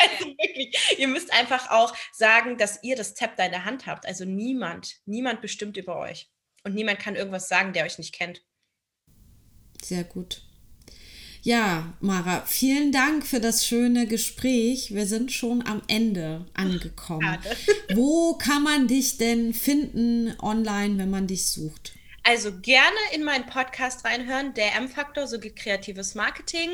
[0.00, 4.06] also wirklich, ihr müsst einfach auch sagen, dass ihr das Zepter in der Hand habt.
[4.06, 6.30] Also niemand, niemand bestimmt über euch.
[6.64, 8.42] Und niemand kann irgendwas sagen, der euch nicht kennt.
[9.82, 10.47] Sehr gut.
[11.48, 14.94] Ja, Mara, vielen Dank für das schöne Gespräch.
[14.94, 17.38] Wir sind schon am Ende angekommen.
[17.94, 21.94] Wo kann man dich denn finden online, wenn man dich sucht?
[22.22, 26.68] Also gerne in meinen Podcast reinhören, der M-Faktor, so geht kreatives Marketing.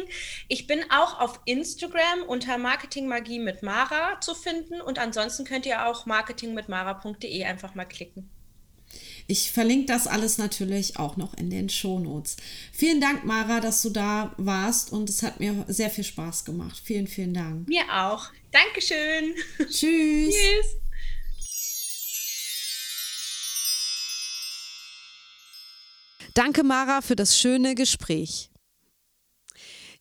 [0.49, 5.67] Ich bin auch auf Instagram unter Marketing Magie mit Mara zu finden und ansonsten könnt
[5.67, 8.29] ihr auch marketingmitmara.de einfach mal klicken.
[9.27, 12.37] Ich verlinke das alles natürlich auch noch in den Shownotes.
[12.73, 16.81] Vielen Dank, Mara, dass du da warst und es hat mir sehr viel Spaß gemacht.
[16.85, 17.67] Vielen, vielen Dank.
[17.69, 18.31] Mir auch.
[18.53, 19.35] Dankeschön.
[19.59, 20.35] Tschüss.
[20.35, 20.67] Tschüss.
[26.35, 28.51] Danke, Mara, für das schöne Gespräch.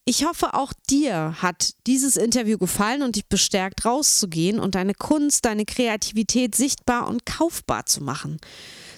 [0.06, 5.46] Ich hoffe, auch dir hat dieses Interview gefallen und dich bestärkt, rauszugehen und deine Kunst,
[5.46, 8.42] deine Kreativität sichtbar und kaufbar zu machen.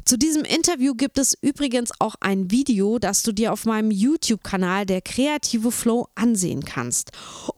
[0.07, 4.85] Zu diesem Interview gibt es übrigens auch ein Video, das du dir auf meinem YouTube-Kanal
[4.85, 7.09] der Kreative Flow ansehen kannst.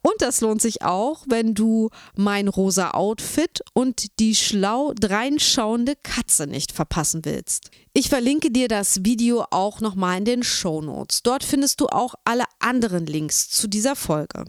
[0.01, 6.47] Und das lohnt sich auch, wenn du mein rosa Outfit und die schlau dreinschauende Katze
[6.47, 7.69] nicht verpassen willst.
[7.91, 11.23] Ich verlinke dir das Video auch nochmal in den Show Notes.
[11.23, 14.45] Dort findest du auch alle anderen Links zu dieser Folge.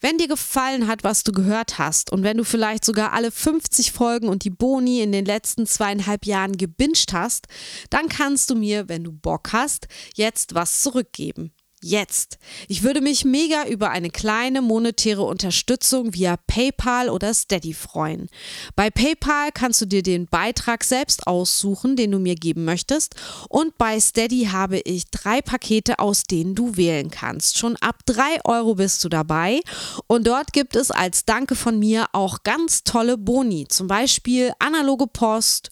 [0.00, 3.92] Wenn dir gefallen hat, was du gehört hast und wenn du vielleicht sogar alle 50
[3.92, 7.46] Folgen und die Boni in den letzten zweieinhalb Jahren gebinged hast,
[7.90, 12.38] dann kannst du mir, wenn du Bock hast, jetzt was zurückgeben jetzt.
[12.68, 18.28] Ich würde mich mega über eine kleine monetäre Unterstützung via PayPal oder Steady freuen.
[18.76, 23.14] Bei PayPal kannst du dir den Beitrag selbst aussuchen, den du mir geben möchtest.
[23.48, 27.58] Und bei Steady habe ich drei Pakete, aus denen du wählen kannst.
[27.58, 29.60] Schon ab drei Euro bist du dabei.
[30.06, 35.06] Und dort gibt es als Danke von mir auch ganz tolle Boni, zum Beispiel analoge
[35.06, 35.70] Post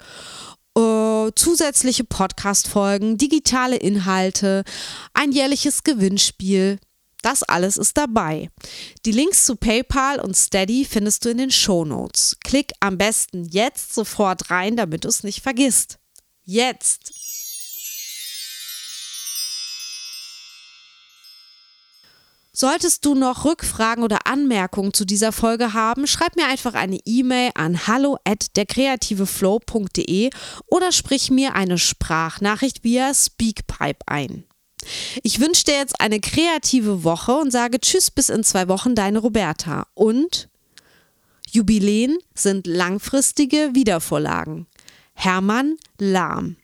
[0.77, 4.65] äh, zusätzliche Podcast-Folgen, digitale Inhalte,
[5.15, 6.79] ein jährliches Gewinnspiel.
[7.23, 8.51] Das alles ist dabei.
[9.05, 12.37] Die Links zu PayPal und Steady findest du in den Show Notes.
[12.45, 15.99] Klick am besten jetzt sofort rein, damit du es nicht vergisst.
[16.45, 17.26] Jetzt!
[22.59, 27.51] Solltest du noch Rückfragen oder Anmerkungen zu dieser Folge haben, schreib mir einfach eine E-Mail
[27.55, 30.31] an hallo at derkreativeflow.de
[30.67, 34.45] oder sprich mir eine Sprachnachricht via Speakpipe ein.
[35.23, 39.19] Ich wünsche dir jetzt eine kreative Woche und sage Tschüss bis in zwei Wochen, deine
[39.19, 39.87] Roberta.
[39.93, 40.49] Und
[41.51, 44.67] Jubiläen sind langfristige Wiedervorlagen.
[45.13, 46.57] Hermann Lahm.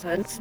[0.00, 0.40] Sonst